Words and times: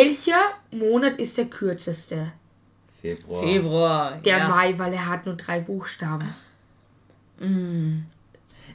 Welcher 0.00 0.54
Monat 0.70 1.18
ist 1.18 1.36
der 1.36 1.44
kürzeste? 1.44 2.32
Februar. 3.02 3.42
Februar. 3.42 4.16
Der 4.24 4.38
ja. 4.38 4.48
Mai, 4.48 4.78
weil 4.78 4.94
er 4.94 5.06
hat 5.06 5.26
nur 5.26 5.36
drei 5.36 5.60
Buchstaben. 5.60 6.34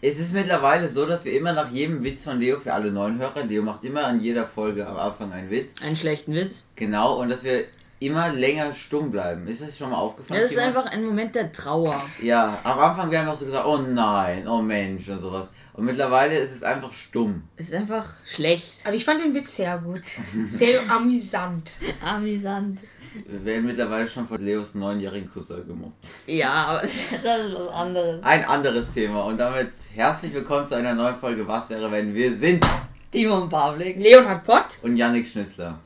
Es 0.01 0.19
ist 0.19 0.33
mittlerweile 0.33 0.87
so, 0.87 1.07
dass 1.07 1.25
wir 1.25 1.33
immer 1.33 1.53
nach 1.53 1.71
jedem 1.71 2.03
Witz 2.03 2.25
von 2.25 2.39
Leo 2.39 2.59
für 2.59 2.73
alle 2.73 2.91
neuen 2.91 3.17
Hörer, 3.17 3.43
Leo 3.43 3.63
macht 3.63 3.83
immer 3.85 4.05
an 4.05 4.19
jeder 4.19 4.45
Folge 4.45 4.85
am 4.85 4.97
Anfang 4.97 5.31
einen 5.33 5.49
Witz. 5.49 5.73
Einen 5.81 5.95
schlechten 5.95 6.35
Witz. 6.35 6.61
Genau, 6.75 7.19
und 7.19 7.29
dass 7.29 7.43
wir 7.43 7.63
immer 7.99 8.29
länger 8.29 8.73
stumm 8.73 9.11
bleiben. 9.11 9.47
Ist 9.47 9.61
das 9.61 9.77
schon 9.77 9.89
mal 9.89 9.97
aufgefallen? 9.97 10.41
Das 10.41 10.51
ist 10.51 10.57
jemand? 10.57 10.77
einfach 10.77 10.91
ein 10.91 11.05
Moment 11.05 11.35
der 11.35 11.51
Trauer. 11.51 12.01
Ja, 12.21 12.59
am 12.63 12.79
Anfang 12.79 13.09
wir 13.09 13.19
haben 13.19 13.25
noch 13.25 13.35
so 13.35 13.45
gesagt, 13.45 13.65
oh 13.65 13.77
nein, 13.77 14.47
oh 14.47 14.61
Mensch 14.61 15.07
und 15.09 15.19
sowas. 15.19 15.49
Und 15.73 15.85
mittlerweile 15.85 16.37
ist 16.37 16.55
es 16.55 16.63
einfach 16.63 16.91
stumm. 16.93 17.43
Es 17.55 17.69
ist 17.69 17.75
einfach 17.75 18.07
schlecht. 18.25 18.85
Also 18.85 18.97
ich 18.97 19.05
fand 19.05 19.21
den 19.21 19.33
Witz 19.33 19.55
sehr 19.55 19.77
gut. 19.77 20.03
Sehr 20.49 20.81
amüsant. 20.89 21.71
Amüsant. 22.05 22.79
Wir 23.27 23.45
werden 23.45 23.65
mittlerweile 23.65 24.07
schon 24.07 24.27
von 24.27 24.41
Leos 24.41 24.75
neunjährigen 24.75 25.29
Cousin 25.31 25.65
gemobbt. 25.65 26.07
Ja, 26.27 26.51
aber 26.51 26.81
das 26.81 26.93
ist 26.93 27.13
was 27.21 27.67
anderes. 27.69 28.21
Ein 28.23 28.43
anderes 28.43 28.93
Thema 28.93 29.23
und 29.23 29.37
damit 29.37 29.71
herzlich 29.93 30.33
willkommen 30.33 30.65
zu 30.65 30.75
einer 30.75 30.93
neuen 30.93 31.15
Folge 31.15 31.47
Was 31.47 31.69
wäre 31.69 31.89
wenn 31.91 32.13
wir 32.13 32.35
sind 32.35 32.65
Timon 33.11 33.47
Pavlik. 33.47 33.97
Leonhard 33.97 34.43
Pott. 34.43 34.65
und 34.81 34.97
Yannick 34.97 35.25
Schnitzler. 35.25 35.79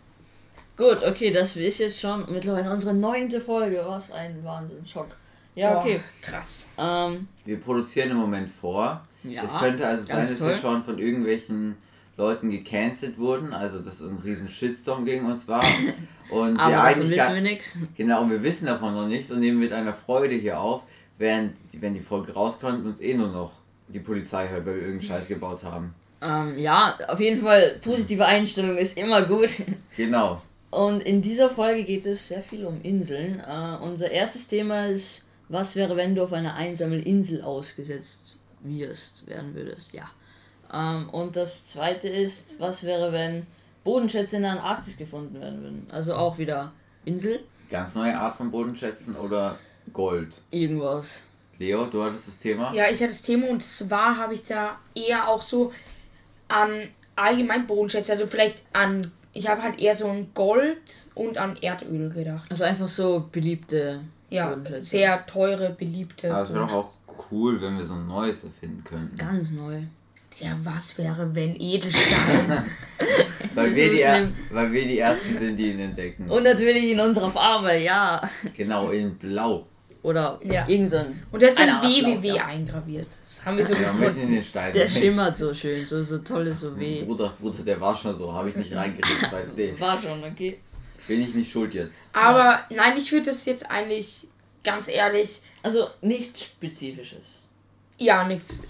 Gut, 0.79 1.03
okay, 1.03 1.29
das 1.29 1.57
ist 1.57 1.79
jetzt 1.79 1.99
schon 1.99 2.25
mittlerweile 2.31 2.71
unsere 2.71 2.93
neunte 2.93 3.41
Folge. 3.41 3.83
Was 3.85 4.11
ein 4.11 4.41
Wahnsinn, 4.45 4.87
Schock. 4.87 5.09
Ja, 5.53 5.77
okay. 5.77 5.99
Boah, 5.99 6.31
krass. 6.31 6.67
Ähm, 6.77 7.27
Wir 7.43 7.59
produzieren 7.59 8.11
im 8.11 8.17
Moment 8.17 8.49
vor. 8.49 9.05
Ja, 9.25 9.43
es 9.43 9.51
könnte 9.59 9.85
also 9.85 10.05
sein, 10.05 10.19
dass 10.19 10.39
toll. 10.39 10.47
wir 10.51 10.55
schon 10.55 10.81
von 10.85 10.97
irgendwelchen 10.97 11.75
Leuten 12.15 12.49
gecancelt 12.49 13.17
wurden, 13.17 13.51
also 13.51 13.79
dass 13.79 13.99
es 13.99 14.09
ein 14.09 14.19
riesen 14.23 14.47
Shitstorm 14.47 15.03
gegen 15.03 15.25
uns 15.25 15.49
war. 15.49 15.61
Und 16.29 16.57
aber 16.57 16.69
wir 16.69 16.77
davon 16.77 16.93
eigentlich 16.93 17.17
wissen 17.17 17.33
wir 17.33 17.41
nichts. 17.41 17.77
Genau, 17.97 18.21
und 18.21 18.29
wir 18.29 18.43
wissen 18.43 18.67
davon 18.67 18.93
noch 18.93 19.07
nichts 19.07 19.31
und 19.31 19.39
nehmen 19.39 19.59
mit 19.59 19.73
einer 19.73 19.95
Freude 19.95 20.35
hier 20.35 20.59
auf, 20.59 20.83
während, 21.17 21.55
wenn 21.81 21.95
die 21.95 22.01
Folge 22.01 22.33
rauskommt, 22.33 22.85
uns 22.85 23.01
eh 23.01 23.15
nur 23.15 23.29
noch 23.29 23.51
die 23.87 23.99
Polizei 23.99 24.47
hört, 24.47 24.63
weil 24.67 24.75
wir 24.75 24.81
irgendeinen 24.83 25.09
Scheiß 25.09 25.27
gebaut 25.27 25.63
haben. 25.63 25.95
Ähm, 26.21 26.59
ja, 26.59 26.95
auf 27.07 27.19
jeden 27.19 27.41
Fall, 27.41 27.79
positive 27.83 28.23
Einstellung 28.23 28.77
ist 28.77 28.95
immer 28.95 29.23
gut. 29.23 29.49
Genau. 29.97 30.39
Und 30.71 31.01
in 31.03 31.21
dieser 31.21 31.49
Folge 31.49 31.83
geht 31.83 32.05
es 32.05 32.27
sehr 32.27 32.41
viel 32.41 32.65
um 32.65 32.81
Inseln. 32.83 33.39
Äh, 33.39 33.77
unser 33.81 34.11
erstes 34.11 34.47
Thema 34.47 34.85
ist, 34.87 35.23
was 35.47 35.75
wäre, 35.75 35.95
wenn 35.95 36.13
du 36.15 36.23
auf 36.23 36.33
einer 36.33 36.53
einsamen 36.55 37.01
Insel 37.01 37.41
ausgesetzt 37.41 38.37
wirst, 38.61 39.27
werden 39.27 39.55
würdest, 39.55 39.93
ja. 39.93 40.05
Ähm, 40.71 41.09
und 41.09 41.35
das 41.35 41.65
zweite 41.65 42.07
ist, 42.07 42.59
was 42.59 42.83
wäre, 42.83 43.11
wenn 43.11 43.47
Bodenschätze 43.83 44.35
in 44.35 44.43
der 44.43 44.51
Antarktis 44.51 44.97
gefunden 44.97 45.39
werden 45.41 45.61
würden. 45.63 45.87
Also 45.91 46.13
auch 46.13 46.37
wieder 46.37 46.71
Insel, 47.05 47.39
Ganz 47.69 47.93
neue 47.95 48.17
Art 48.17 48.35
von 48.35 48.49
Bodenschätzen 48.49 49.15
oder 49.15 49.57
Gold. 49.93 50.41
irgendwas. 50.49 51.23
Leo, 51.59 51.85
du 51.85 52.03
hattest 52.03 52.27
das 52.27 52.39
Thema? 52.39 52.73
Ja, 52.73 52.85
ich 52.85 52.99
hatte 52.99 53.07
das 53.11 53.21
Thema 53.21 53.47
und 53.49 53.63
zwar 53.63 54.17
habe 54.17 54.33
ich 54.33 54.43
da 54.45 54.79
eher 54.95 55.27
auch 55.27 55.41
so 55.41 55.71
an 56.47 56.87
allgemein 57.15 57.67
Bodenschätze, 57.67 58.13
also 58.13 58.25
vielleicht 58.25 58.63
an, 58.73 59.11
ich 59.33 59.47
habe 59.47 59.61
halt 59.61 59.79
eher 59.79 59.95
so 59.95 60.07
an 60.09 60.27
Gold 60.33 60.77
und 61.15 61.37
an 61.37 61.55
Erdöl 61.61 62.09
gedacht. 62.09 62.49
Also 62.49 62.63
einfach 62.63 62.87
so 62.87 63.27
beliebte 63.31 64.01
Ja, 64.29 64.49
Bodenschätze. 64.49 64.81
sehr 64.85 65.25
teure, 65.25 65.69
beliebte. 65.71 66.33
Aber 66.33 66.43
es 66.43 66.53
wäre 66.53 66.65
doch 66.65 66.73
auch 66.73 66.91
cool, 67.31 67.61
wenn 67.61 67.77
wir 67.77 67.85
so 67.85 67.93
ein 67.93 68.07
neues 68.07 68.43
erfinden 68.43 68.83
könnten. 68.83 69.17
Ganz 69.17 69.51
neu. 69.51 69.81
Ja, 70.39 70.55
was 70.63 70.97
wäre, 70.97 71.35
wenn 71.35 71.59
Edelstein? 71.59 72.63
Weil 73.55 73.75
wir, 73.75 73.85
so 73.87 73.91
die 73.93 74.01
er, 74.01 74.29
weil 74.51 74.71
wir 74.71 74.85
die 74.85 74.99
Ersten 74.99 75.37
sind, 75.37 75.57
die 75.57 75.71
ihn 75.71 75.79
entdecken. 75.79 76.29
Und 76.29 76.43
natürlich 76.43 76.91
in 76.91 76.99
unserer 76.99 77.29
Farbe, 77.29 77.75
ja. 77.77 78.21
Genau, 78.55 78.89
in 78.91 79.17
Blau. 79.17 79.65
Oder 80.01 80.39
Ja. 80.43 80.65
irgend 80.67 80.89
so 80.89 80.95
ein. 80.97 81.21
Und 81.31 81.41
da 81.43 81.47
ist 81.47 81.57
so 81.57 81.63
ein 81.63 81.81
WWW 81.81 82.27
ja. 82.35 82.45
eingraviert. 82.45 83.07
Das 83.21 83.43
haben 83.45 83.57
wir 83.57 83.65
so 83.65 83.73
Ja, 83.73 83.79
mitten 83.91 83.99
gefunden. 83.99 84.19
in 84.21 84.31
den 84.35 84.43
Steinen. 84.43 84.73
Der 84.73 84.87
schimmert 84.87 85.35
so 85.37 85.53
schön, 85.53 85.85
so, 85.85 86.01
so 86.03 86.19
tolles 86.19 86.61
so 86.61 86.79
weh. 86.79 87.03
Bruder, 87.03 87.33
Bruder, 87.39 87.63
der 87.63 87.81
war 87.81 87.93
schon 87.95 88.15
so, 88.15 88.31
habe 88.33 88.49
ich 88.49 88.55
nicht 88.55 88.73
reingeredet, 88.73 89.29
weißt 89.31 89.57
du. 89.57 89.79
War 89.79 90.01
schon, 90.01 90.23
okay. 90.23 90.59
Bin 91.07 91.21
ich 91.21 91.33
nicht 91.35 91.51
schuld 91.51 91.73
jetzt. 91.73 92.01
Aber 92.13 92.63
nein, 92.69 92.95
ich 92.97 93.11
würde 93.11 93.25
das 93.25 93.43
jetzt 93.45 93.69
eigentlich, 93.69 94.27
ganz 94.63 94.87
ehrlich, 94.87 95.41
Also 95.63 95.89
nichts 96.01 96.43
Spezifisches. 96.43 97.41
ja, 97.97 98.25
nichts 98.25 98.61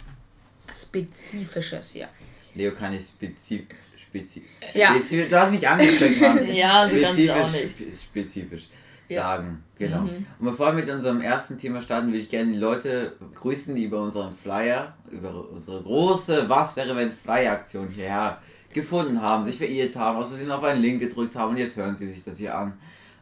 Spezifisches, 0.74 1.94
ja. 1.94 2.08
Leo 2.56 2.72
kann 2.74 2.94
ich 2.94 3.04
spezif 3.04 3.62
spezif 3.98 4.44
Ja. 4.74 4.96
du 5.30 5.40
hast 5.40 5.52
mich 5.52 5.68
angesteckt, 5.68 6.22
Mann. 6.22 6.40
Ja, 6.54 6.88
du 6.88 7.00
kannst 7.02 7.20
es 7.20 7.30
auch 7.30 7.48
Spezifisch- 7.48 7.62
nicht. 7.64 7.72
spe- 8.00 8.04
Spezifisch 8.06 8.68
Ja. 9.10 9.24
sagen, 9.24 9.64
genau. 9.78 10.02
Mhm. 10.02 10.26
Und 10.40 10.46
bevor 10.46 10.76
wir 10.76 10.86
mit 10.86 10.94
unserem 10.94 11.22
ersten 11.22 11.58
Thema 11.58 11.82
starten, 11.82 12.12
will 12.12 12.20
ich 12.20 12.30
gerne 12.30 12.52
die 12.52 12.60
Leute 12.60 13.14
grüßen, 13.36 13.76
die 13.76 13.86
über 13.86 14.02
unseren 14.02 14.36
Flyer, 14.36 14.94
über 15.12 15.50
unsere 15.52 15.82
große 15.82 16.48
Was 16.48 16.76
wäre 16.76 16.96
wenn 16.96 17.12
Flyer-Aktion 17.12 17.90
hierher 17.90 18.40
gefunden 18.72 19.22
haben, 19.22 19.44
sich 19.44 19.58
verirrt 19.58 19.96
haben, 19.96 20.18
aus 20.18 20.30
Versehen 20.30 20.52
auf 20.52 20.64
einen 20.64 20.82
Link 20.82 21.00
gedrückt 21.00 21.36
haben 21.36 21.52
und 21.52 21.58
jetzt 21.58 21.76
hören 21.76 21.96
sie 21.96 22.08
sich 22.08 22.24
das 22.24 22.38
hier 22.38 22.56
an. 22.56 22.74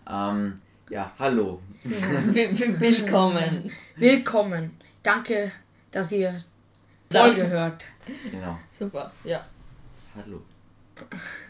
Ähm, 0.10 0.60
ja, 0.90 1.12
hallo. 1.20 1.62
Willkommen. 1.84 3.72
Willkommen. 3.96 4.72
Danke, 5.04 5.52
dass 5.92 6.12
ihr 6.12 6.44
Danke. 7.10 7.36
Folge 7.36 7.50
hört. 7.50 7.86
Genau. 8.32 8.58
Super, 8.72 9.12
ja. 9.24 9.42
Hallo. 10.16 10.42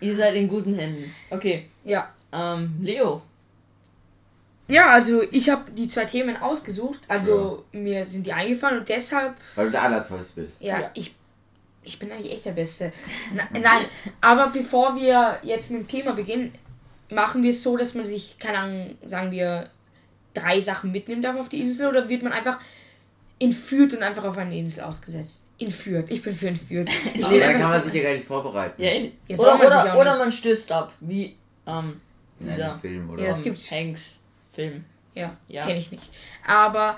Ihr 0.02 0.16
seid 0.16 0.36
in 0.36 0.47
guten 0.47 0.76
Händen. 0.76 1.12
Okay. 1.30 1.70
Ja. 1.84 2.12
Ähm, 2.31 2.76
Leo. 2.81 3.22
Ja, 4.67 4.89
also 4.89 5.22
ich 5.31 5.50
habe 5.50 5.72
die 5.72 5.88
zwei 5.88 6.05
Themen 6.05 6.35
ausgesucht. 6.38 7.00
Also 7.07 7.63
mir 7.72 8.05
sind 8.05 8.25
die 8.28 8.33
eingefallen 8.33 8.79
und 8.79 8.89
deshalb, 8.89 9.35
Weil 9.55 9.66
du 9.67 9.72
der 9.72 9.83
Allertollste 9.83 10.41
bist. 10.41 10.61
ja, 10.61 10.79
Ja. 10.81 10.91
ich, 10.94 11.16
ich 11.83 11.97
bin 12.00 12.11
eigentlich 12.11 12.33
echt 12.33 12.45
der 12.45 12.51
Beste. 12.51 12.91
Na, 13.33 13.44
nein, 13.53 13.85
aber 14.19 14.47
bevor 14.47 14.95
wir 14.95 15.39
jetzt 15.41 15.72
mit 15.72 15.81
dem 15.81 15.88
Thema 15.88 16.13
beginnen, 16.13 16.53
machen 17.09 17.44
wir 17.44 17.51
es 17.51 17.63
so, 17.63 17.78
dass 17.78 17.94
man 17.94 18.05
sich, 18.05 18.38
keine 18.39 18.57
Ahnung, 18.57 18.97
sagen 19.05 19.31
wir, 19.31 19.69
drei 20.33 20.59
Sachen 20.59 20.91
mitnehmen 20.91 21.22
darf 21.22 21.38
auf 21.38 21.47
die 21.49 21.61
Insel 21.61 21.88
oder 21.88 22.09
wird 22.09 22.23
man 22.23 22.34
einfach 22.34 22.59
entführt 23.39 23.94
und 23.94 24.03
einfach 24.03 24.25
auf 24.25 24.38
eine 24.38 24.57
Insel 24.57 24.84
ausgesetzt? 24.84 25.45
Entführt. 25.59 26.11
Ich 26.11 26.22
bin 26.22 26.35
für 26.35 26.49
entführt. 26.49 26.89
Ich 27.13 27.25
Aber 27.25 27.34
einfach, 27.35 27.51
kann 27.59 27.69
man 27.72 27.84
sich 27.84 27.94
ja 27.94 28.03
gar 28.03 28.13
nicht 28.13 28.25
vorbereiten. 28.25 28.81
Ja, 28.81 28.91
in, 28.91 29.13
Ja, 29.28 29.38
oder, 29.38 29.57
man 29.57 29.66
oder, 29.67 29.97
oder 29.97 30.17
man 30.19 30.31
stößt 30.31 30.72
ab. 30.72 30.94
Wie 30.99 31.35
ähm, 31.66 31.99
In 32.39 32.47
dieser 32.49 32.72
einem 32.73 32.81
Film 32.81 33.09
oder 33.09 33.23
Ja, 33.23 33.31
es 33.31 33.38
ähm, 33.38 33.44
gibt's. 33.45 33.72
Hanks 33.72 34.19
Film. 34.57 34.85
ja, 35.13 35.35
Ja. 35.47 35.66
kenne 35.66 35.79
ich 35.79 35.91
nicht. 35.91 36.09
Aber 36.45 36.97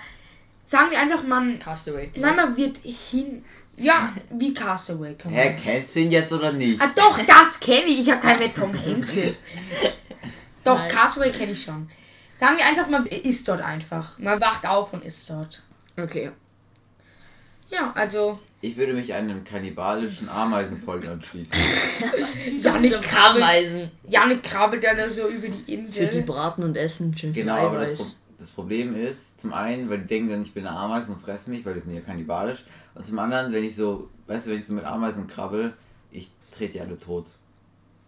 sagen 0.66 0.92
wir 0.92 1.00
einfach, 1.00 1.24
man, 1.24 1.60
Castaway. 1.60 2.10
nein, 2.16 2.36
man 2.36 2.56
wird 2.58 2.78
hin, 2.78 3.44
ja, 3.76 4.14
wie 4.32 4.54
Castaway. 4.54 5.14
Kann 5.16 5.32
Hä, 5.32 5.56
kennst 5.62 5.96
du 5.96 6.00
ihn 6.00 6.12
jetzt 6.12 6.32
oder 6.32 6.52
nicht? 6.52 6.82
Ah, 6.82 6.92
doch, 6.96 7.20
das 7.20 7.60
kenne 7.60 7.86
ich. 7.88 8.00
Ich 8.00 8.12
habe 8.12 8.22
keinen, 8.22 8.54
Tom 8.54 8.74
Hanks 8.74 9.16
ist. 9.16 9.46
Doch, 10.64 10.78
Nein. 10.80 10.90
Castaway 10.92 11.32
kenne 11.32 11.54
ich 11.54 11.64
schon. 11.64 11.90
Sagen 12.38 12.58
wir 12.58 12.66
einfach, 12.66 12.88
man 12.90 13.06
ist 13.06 13.48
dort 13.48 13.62
einfach. 13.62 14.18
Man 14.20 14.40
wacht 14.42 14.66
auf 14.66 14.92
und 14.94 15.04
ist 15.06 15.30
dort. 15.30 15.62
Okay. 15.98 16.32
Ja, 17.70 17.92
also, 17.96 18.40
Ich 18.62 18.76
würde 18.78 18.94
mich 18.94 19.14
einem 19.14 19.44
kannibalischen 19.44 20.30
Ameisenvolk 20.36 21.08
anschließen. 21.08 21.58
Janik 22.62 23.02
krabbelt, 23.02 23.44
Ameisen. 23.44 23.92
Janik 24.08 24.44
krabbelt 24.44 24.84
dann 24.84 25.10
so 25.10 25.28
über 25.28 25.48
die 25.48 25.74
Insel. 25.74 26.08
Für 26.08 26.18
die 26.18 26.22
braten 26.24 26.64
und 26.64 26.76
essen. 26.76 27.16
Schön 27.16 27.34
Genau, 27.34 27.68
aber 27.68 27.86
das. 27.86 27.98
Pro 27.98 28.06
das 28.40 28.50
Problem 28.50 28.96
ist, 28.96 29.42
zum 29.42 29.54
einen, 29.54 29.90
weil 29.90 30.00
die 30.00 30.08
denken 30.08 30.30
dann, 30.30 30.42
ich 30.42 30.54
bin 30.54 30.66
eine 30.66 30.76
Ameise 30.76 31.12
und 31.12 31.22
fressen 31.22 31.52
mich, 31.52 31.66
weil 31.66 31.74
die 31.74 31.82
sind 31.82 31.94
ja 31.94 32.00
kannibalisch. 32.00 32.64
Und 32.96 33.06
zum 33.06 33.20
anderen, 33.20 33.52
wenn 33.52 33.66
ich 33.66 33.76
so, 33.76 34.10
weißt 34.28 34.46
du, 34.46 34.52
wenn 34.52 34.60
ich 34.60 34.66
so 34.66 34.72
mit 34.72 34.86
Ameisen 34.86 35.28
krabbel, 35.28 35.74
ich 36.10 36.30
trete 36.50 36.74
die 36.74 36.82
alle 36.82 36.98
tot. 36.98 37.32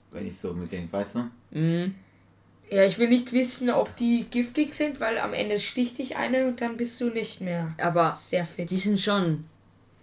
Wenn 0.09 0.25
ich 0.25 0.37
so 0.37 0.53
mit 0.53 0.71
denen, 0.71 0.91
weißt 0.91 1.15
du? 1.15 1.29
Mhm. 1.51 1.95
Ja, 2.71 2.83
ich 2.85 2.97
will 2.97 3.09
nicht 3.09 3.33
wissen, 3.33 3.69
ob 3.69 3.95
die 3.97 4.25
giftig 4.29 4.73
sind, 4.73 4.99
weil 5.01 5.17
am 5.17 5.33
Ende 5.33 5.59
sticht 5.59 5.97
dich 5.97 6.15
eine 6.15 6.47
und 6.47 6.61
dann 6.61 6.77
bist 6.77 6.99
du 7.01 7.09
nicht 7.09 7.41
mehr 7.41 7.75
Aber 7.77 8.15
sehr 8.15 8.45
fit. 8.45 8.69
die 8.69 8.77
sind 8.77 8.99
schon. 8.99 9.43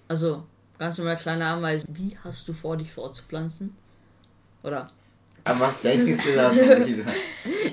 Also, 0.06 0.44
ganz 0.78 0.98
normal 0.98 1.16
kleine 1.16 1.46
Ameisen. 1.46 1.88
Wie 1.96 2.16
hast 2.22 2.46
du 2.46 2.52
vor, 2.52 2.76
dich 2.76 2.92
fortzupflanzen? 2.92 3.74
Oder? 4.62 4.86
Aber 5.44 5.60
was 5.60 5.80
denkst 5.80 6.24
du 6.24 6.34
da 6.34 6.52
schon 6.52 6.86
wieder? 6.86 7.04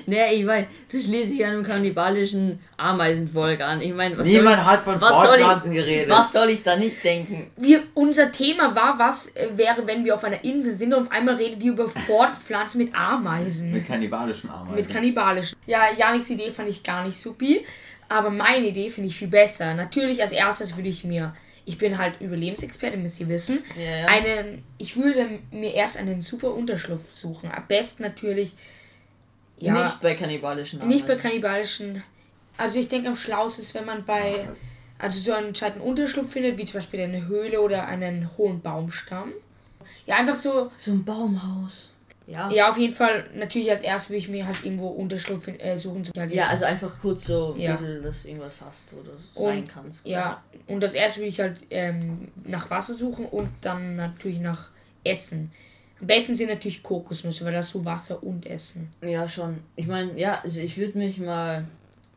Naja, 0.08 0.32
ich 0.32 0.44
meine, 0.44 0.66
du 0.90 1.00
schließt 1.00 1.32
dich 1.32 1.44
einem 1.44 1.64
kannibalischen 1.64 2.60
Ameisenvolk 2.76 3.60
an. 3.60 3.80
Ich 3.80 3.92
meine, 3.92 4.16
was, 4.16 4.28
soll 4.28 4.38
Niemand 4.38 4.58
ich, 4.60 4.64
hat 4.66 4.80
von 4.84 5.00
was 5.00 5.10
soll 5.22 5.36
ich- 5.36 5.42
Fortpflanzen 5.42 5.74
geredet. 5.74 6.08
was 6.10 6.32
soll 6.32 6.48
ich 6.50 6.62
da 6.62 6.76
nicht 6.76 7.02
denken? 7.02 7.50
Wir, 7.56 7.82
unser 7.94 8.30
Thema 8.30 8.74
war, 8.76 8.98
was 8.98 9.34
äh, 9.34 9.48
wäre, 9.56 9.84
wenn 9.86 10.04
wir 10.04 10.14
auf 10.14 10.22
einer 10.22 10.42
Insel 10.44 10.74
sind 10.76 10.94
und 10.94 11.02
auf 11.02 11.10
einmal 11.10 11.34
redet 11.34 11.60
die 11.60 11.66
über 11.68 11.88
Fortpflanzen 11.88 12.78
mit 12.84 12.94
Ameisen. 12.94 13.72
Mit 13.72 13.86
kannibalischen 13.86 14.48
Ameisen. 14.48 14.74
Mit 14.76 14.88
kannibalischen. 14.88 15.58
Ja, 15.66 15.82
Janiks 15.96 16.30
Idee 16.30 16.50
fand 16.50 16.68
ich 16.68 16.82
gar 16.84 17.04
nicht 17.04 17.18
supi, 17.18 17.64
aber 18.08 18.30
meine 18.30 18.68
Idee 18.68 18.88
finde 18.90 19.08
ich 19.08 19.16
viel 19.16 19.28
besser. 19.28 19.74
Natürlich 19.74 20.22
als 20.22 20.30
erstes 20.32 20.76
würde 20.76 20.88
ich 20.88 21.02
mir, 21.04 21.34
ich 21.66 21.76
bin 21.78 21.98
halt 21.98 22.20
Überlebensexperte, 22.20 22.96
müsst 22.96 23.20
ihr 23.20 23.28
wissen, 23.28 23.62
Ja, 23.76 23.82
ja. 23.98 24.06
einen, 24.06 24.64
ich 24.78 24.96
würde 24.96 25.28
mir 25.50 25.74
erst 25.74 25.98
einen 25.98 26.22
super 26.22 26.54
Unterschlupf 26.54 27.10
suchen. 27.12 27.50
Am 27.50 27.66
besten 27.66 28.02
natürlich 28.04 28.52
Ja, 29.58 29.72
Nicht 29.82 30.00
bei 30.00 30.14
kannibalischen 30.14 30.80
Armen. 30.80 30.90
nicht 30.92 31.06
bei 31.06 31.16
kannibalischen. 31.16 32.02
Also 32.56 32.78
ich 32.78 32.88
denke 32.88 33.08
am 33.08 33.16
schlausten 33.16 33.62
ist, 33.64 33.74
wenn 33.74 33.84
man 33.84 34.04
bei 34.04 34.48
also 34.98 35.20
so 35.20 35.32
einen 35.32 35.52
gescheiten 35.52 35.80
Unterschlupf 35.82 36.32
findet, 36.32 36.56
wie 36.56 36.64
zum 36.64 36.80
Beispiel 36.80 37.00
eine 37.00 37.26
Höhle 37.26 37.60
oder 37.60 37.86
einen 37.86 38.30
hohen 38.38 38.60
Baumstamm. 38.62 39.32
Ja, 40.06 40.16
einfach 40.16 40.34
so. 40.36 40.70
So 40.78 40.92
ein 40.92 41.04
Baumhaus. 41.04 41.90
Ja. 42.26 42.50
Ja, 42.50 42.68
auf 42.70 42.76
jeden 42.78 42.92
Fall. 42.94 43.24
Natürlich 43.34 43.70
als 43.70 43.82
erstes 43.82 44.10
würde 44.10 44.18
ich 44.18 44.28
mir 44.28 44.46
halt 44.46 44.64
irgendwo 44.64 44.88
Unterschlupf 44.88 45.46
äh, 45.48 45.76
suchen. 45.78 46.04
so 46.04 46.10
halt 46.18 46.32
Ja, 46.32 46.48
also 46.48 46.64
einfach 46.64 46.98
kurz 47.00 47.24
so 47.26 47.52
ein 47.54 47.60
Ja. 47.60 47.72
bisschen, 47.72 48.02
dass 48.02 48.22
du 48.22 48.28
irgendwas 48.28 48.60
hast 48.60 48.92
oder 48.92 49.12
sein 49.34 49.58
Und- 49.60 49.68
kannst. 49.68 50.06
Ja, 50.06 50.42
und 50.66 50.82
das 50.82 50.94
erste 50.94 51.20
würde 51.20 51.28
ich 51.28 51.38
halt 51.40 51.58
ähm, 51.70 52.28
nach 52.44 52.68
Wasser 52.70 52.94
suchen 52.94 53.26
und 53.26 53.48
dann 53.60 53.96
natürlich 53.96 54.40
nach 54.40 54.70
Essen. 55.04 55.52
Am 56.00 56.08
besten 56.08 56.34
sind 56.34 56.48
natürlich 56.50 56.82
Kokosnüsse, 56.82 57.44
weil 57.44 57.52
das 57.54 57.68
so 57.68 57.84
Wasser 57.84 58.22
und 58.22 58.44
Essen. 58.46 58.92
Ja, 59.02 59.28
schon. 59.28 59.58
Ich 59.76 59.86
meine, 59.86 60.18
ja, 60.18 60.40
also 60.42 60.60
ich 60.60 60.76
würde 60.76 60.98
mich 60.98 61.18
mal 61.18 61.64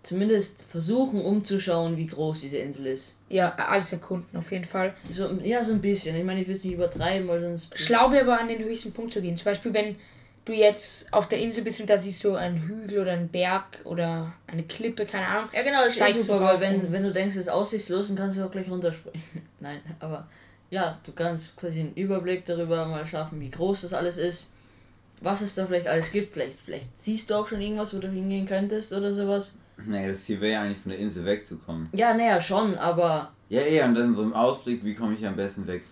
zumindest 0.04 0.63
versuchen 0.63 1.22
umzuschauen, 1.22 1.98
wie 1.98 2.07
groß 2.07 2.42
diese 2.42 2.57
Insel 2.57 2.88
ist. 2.88 3.16
Ja, 3.30 3.54
alles 3.56 3.92
erkunden 3.92 4.38
auf 4.38 4.51
jeden 4.51 4.66
Fall. 4.66 4.94
So, 5.10 5.30
ja, 5.44 5.63
so 5.63 5.74
ein 5.74 5.81
bisschen. 5.81 6.16
Ich 6.16 6.24
meine, 6.24 6.42
ich 6.42 6.48
will 6.48 6.56
es 6.56 6.63
nicht 6.63 6.74
übertreiben, 6.74 7.28
weil 7.28 7.40
sonst. 7.40 7.78
Schlau 7.78 8.12
wäre 8.12 8.24
aber 8.24 8.40
an 8.40 8.48
den 8.48 8.60
höchsten 8.60 8.92
Punkt 8.92 9.13
zu 9.13 9.22
gehen. 9.22 9.38
Zum 9.38 9.46
Beispiel, 9.46 9.74
wenn 9.74 9.96
du 10.46 10.54
jetzt 10.54 11.13
auf 11.13 11.30
der 11.30 11.40
Insel 11.40 11.63
bist 11.63 11.80
und 11.80 11.90
da 11.90 11.98
siehst 11.98 12.24
du 12.24 12.36
einen 12.36 12.62
Hügel 12.62 13.00
oder 13.00 13.12
einen 13.12 13.30
Berg 13.30 13.81
oder 13.84 14.34
eine 14.48 14.63
Klippe, 14.63 15.06
keine 15.06 15.28
Ahnung. 15.28 15.50
Ja, 15.54 15.62
genau, 15.62 15.84
das 15.84 15.96
ist 15.96 16.25
super, 16.25 16.42
weil 16.42 16.62
wenn, 16.62 16.92
wenn 16.92 17.04
du 17.04 17.12
denkst, 17.12 17.36
es 17.36 17.42
ist 17.42 17.50
aussichtslos, 17.50 18.07
dann 18.07 18.16
kannst 18.16 18.38
du 18.38 18.44
auch 18.44 18.51
gleich 18.51 18.69
runterspringen. 18.69 19.22
Nein, 19.60 19.80
aber 20.00 20.28
ja, 20.72 20.98
du 21.06 21.12
kannst 21.12 21.56
quasi 21.57 21.81
einen 21.81 21.94
Überblick 21.94 22.46
darüber 22.46 22.86
mal 22.88 23.06
schaffen, 23.06 23.40
wie 23.40 23.50
groß 23.50 23.81
das 23.81 23.94
alles 23.94 24.18
ist, 24.18 24.48
was 25.22 25.42
es 25.42 25.56
da 25.56 25.66
vielleicht 25.66 25.88
alles 25.88 26.12
gibt. 26.12 26.34
Vielleicht, 26.34 26.60
vielleicht 26.60 27.00
siehst 27.00 27.30
du 27.30 27.36
auch 27.36 27.48
schon 27.48 27.62
irgendwas, 27.62 27.96
wo 27.96 28.00
du 28.00 28.10
hingehen 28.10 28.46
könntest 28.48 28.94
oder 28.94 29.12
sowas. 29.12 29.54
Nee, 29.86 30.08
das 30.08 30.24
Ziel 30.24 30.42
wäre 30.42 30.54
ja 30.54 30.62
eigentlich 30.64 30.78
von 30.78 30.92
der 30.92 31.00
Insel 31.00 31.26
wegzukommen. 31.26 31.90
Ja, 31.94 32.14
naja, 32.14 32.40
schon, 32.42 32.76
aber 32.76 33.31
Ja, 33.50 33.62
eher 33.62 33.86
und 33.86 33.96
dann 33.96 34.14
so 34.14 34.24
im 34.24 34.34
Ausblick, 34.34 34.84
wie 34.84 34.94
komme 34.94 35.16
ich 35.16 35.26
am 35.26 35.36
besten 35.36 35.66
weg. 35.68 35.84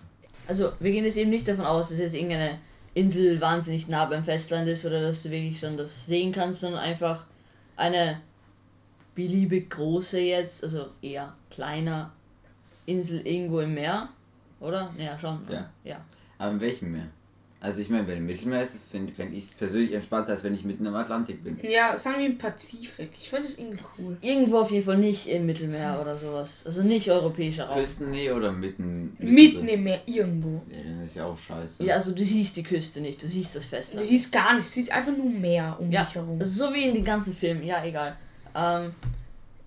also 0.47 0.71
wir 0.79 0.91
gehen 0.91 1.05
jetzt 1.05 1.17
eben 1.17 1.29
nicht 1.29 1.47
davon 1.47 1.65
aus, 1.65 1.89
dass 1.89 1.99
jetzt 1.99 2.13
irgendeine 2.13 2.59
Insel 2.93 3.39
wahnsinnig 3.39 3.87
nah 3.87 4.05
beim 4.05 4.23
Festland 4.23 4.67
ist 4.67 4.85
oder 4.85 5.01
dass 5.01 5.23
du 5.23 5.29
wirklich 5.29 5.59
schon 5.59 5.77
das 5.77 6.05
sehen 6.05 6.31
kannst, 6.31 6.61
sondern 6.61 6.81
einfach 6.81 7.25
eine 7.75 8.21
beliebig 9.13 9.69
große 9.69 10.19
jetzt, 10.19 10.63
also 10.63 10.87
eher 11.01 11.33
kleiner 11.49 12.11
Insel 12.85 13.25
irgendwo 13.25 13.59
im 13.59 13.73
Meer, 13.73 14.09
oder? 14.59 14.93
Ja, 14.97 15.17
schon. 15.17 15.39
Ja. 15.49 15.69
ja. 15.83 15.97
Aber 16.37 16.51
in 16.51 16.61
welchem 16.61 16.91
Meer? 16.91 17.07
Also 17.59 17.81
ich 17.81 17.89
meine, 17.89 18.07
wenn 18.07 18.19
im 18.19 18.27
Mittelmeer 18.27 18.61
ist, 18.61 18.85
finde 18.91 19.11
find 19.11 19.33
ich 19.33 19.45
es 19.45 19.49
persönlich 19.49 19.91
entspannter, 19.91 20.33
als 20.33 20.43
wenn 20.43 20.53
ich 20.53 20.63
mitten 20.63 20.85
im 20.85 20.93
Atlantik 20.93 21.43
bin. 21.43 21.57
Ja, 21.63 21.97
sagen 21.97 22.19
wir 22.19 22.27
im 22.27 22.37
Pazifik. 22.37 23.09
Ich 23.19 23.29
finde 23.29 23.43
das 23.47 23.57
irgendwie 23.57 23.79
cool. 23.97 24.15
Irgendwo 24.21 24.59
auf 24.59 24.69
jeden 24.69 24.85
Fall 24.85 24.99
nicht 24.99 25.25
im 25.27 25.47
Mittelmeer 25.47 25.97
oder 25.99 26.15
sowas. 26.15 26.61
Also 26.67 26.83
nicht 26.83 27.09
europäischer 27.09 27.65
Raum. 27.65 27.79
Küstennähe 27.79 28.35
oder 28.35 28.51
mitten? 28.51 29.17
Mitten 29.17 29.67
im 29.67 29.83
Meer, 29.85 30.01
irgendwo. 30.05 30.61
Ja, 30.69 30.83
dann 30.85 31.01
ist 31.03 31.15
ja 31.15 31.25
auch 31.25 31.37
scheiße. 31.37 31.83
Ja, 31.83 31.95
also 31.95 32.11
du 32.13 32.23
siehst 32.23 32.55
die 32.57 32.63
Küste 32.63 33.01
nicht, 33.01 33.23
du 33.23 33.27
siehst 33.27 33.55
das 33.55 33.63
Du 33.63 33.69
Festland. 33.69 34.05
siehst 34.05 34.31
gar 34.31 34.53
nichts, 34.53 34.69
du 34.69 34.75
siehst 34.75 34.91
einfach 34.91 35.17
nur 35.17 35.25
Meer 35.29 35.77
um 35.79 35.91
Ja, 35.91 36.03
dich 36.03 36.13
herum. 36.13 36.37
also 36.39 36.67
so 36.67 36.73
wie 36.75 36.83
in 36.83 36.93
den 36.93 37.03
ganzen 37.05 37.33
Filmen, 37.33 37.63
ja, 37.63 37.83
egal. 37.83 38.15
Ähm, 38.53 38.91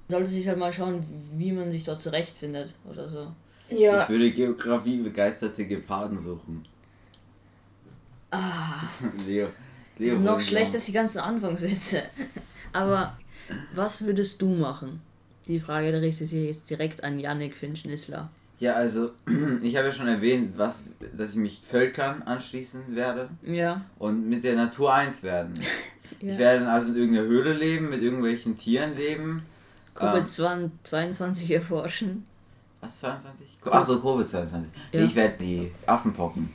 sollte 0.09 0.31
sich 0.31 0.47
halt 0.47 0.59
mal 0.59 0.73
schauen, 0.73 1.03
wie 1.37 1.51
man 1.51 1.73
sich 1.73 1.83
dort 1.83 2.01
zurechtfindet 2.01 2.73
oder 2.89 3.09
so. 3.09 3.33
Ja, 3.77 4.03
Ich 4.05 4.09
würde 4.09 4.31
Geografie 4.31 4.99
begeisterte 4.99 5.67
Geparden 5.67 6.21
suchen. 6.23 6.65
Ah, 8.31 8.83
Leo. 9.27 9.49
Leo 9.99 10.13
ist 10.15 10.21
noch 10.23 10.41
schlechter 10.41 10.75
als 10.75 10.87
die 10.87 10.93
ganzen 10.93 11.19
Anfangswitze. 11.19 12.03
Aber 12.73 13.17
was 13.75 14.05
würdest 14.05 14.41
du 14.41 14.51
machen? 14.51 15.01
Die 15.49 15.59
Frage 15.61 15.91
der 15.91 16.01
richtet 16.03 16.29
sich 16.29 16.47
jetzt 16.47 16.71
direkt 16.71 17.03
an 17.03 17.19
Yannick 17.19 17.55
Finch-Nissler. 17.55 18.31
Ja, 18.61 18.75
also, 18.75 19.11
ich 19.63 19.77
habe 19.77 19.89
ja 19.89 19.93
schon 19.93 20.07
erwähnt, 20.07 20.53
was, 20.57 20.85
dass 21.17 21.31
ich 21.31 21.37
mich 21.37 21.61
Völkern 21.67 22.23
anschließen 22.23 22.95
werde 22.95 23.29
Ja. 23.43 23.85
und 23.99 24.29
mit 24.29 24.45
der 24.45 24.55
Natur 24.57 24.93
eins 24.95 25.23
werden. 25.23 25.55
Ja. 26.19 26.33
Ich 26.33 26.39
werde 26.39 26.61
dann 26.65 26.69
also 26.69 26.89
in 26.91 26.97
irgendeiner 26.97 27.29
Höhle 27.29 27.53
leben, 27.55 27.89
mit 27.89 28.03
irgendwelchen 28.03 28.55
Tieren 28.57 28.95
leben. 28.95 29.43
Ähm, 29.99 30.07
Covid-22 30.09 31.55
erforschen. 31.55 32.25
was, 32.81 32.99
22? 33.01 33.47
Achso, 33.65 33.95
Covid-22. 33.95 34.65
Ja. 34.93 35.01
Ich 35.05 35.15
werde 35.15 35.37
die 35.39 35.71
Affenpocken 35.87 36.51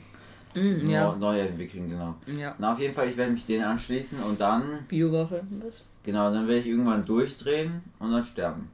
Mm, 0.56 0.90
ja. 0.90 1.14
neu 1.14 1.38
entwickeln, 1.38 1.88
genau. 1.88 2.14
Ja. 2.38 2.54
Na, 2.58 2.72
auf 2.72 2.80
jeden 2.80 2.94
Fall, 2.94 3.08
ich 3.08 3.16
werde 3.16 3.32
mich 3.32 3.46
denen 3.46 3.64
anschließen 3.64 4.20
und 4.22 4.40
dann, 4.40 4.84
Biowoche. 4.88 5.42
genau, 6.02 6.32
dann 6.32 6.48
werde 6.48 6.60
ich 6.60 6.66
irgendwann 6.66 7.04
durchdrehen 7.04 7.82
und 7.98 8.10
dann 8.12 8.24
sterben. 8.24 8.70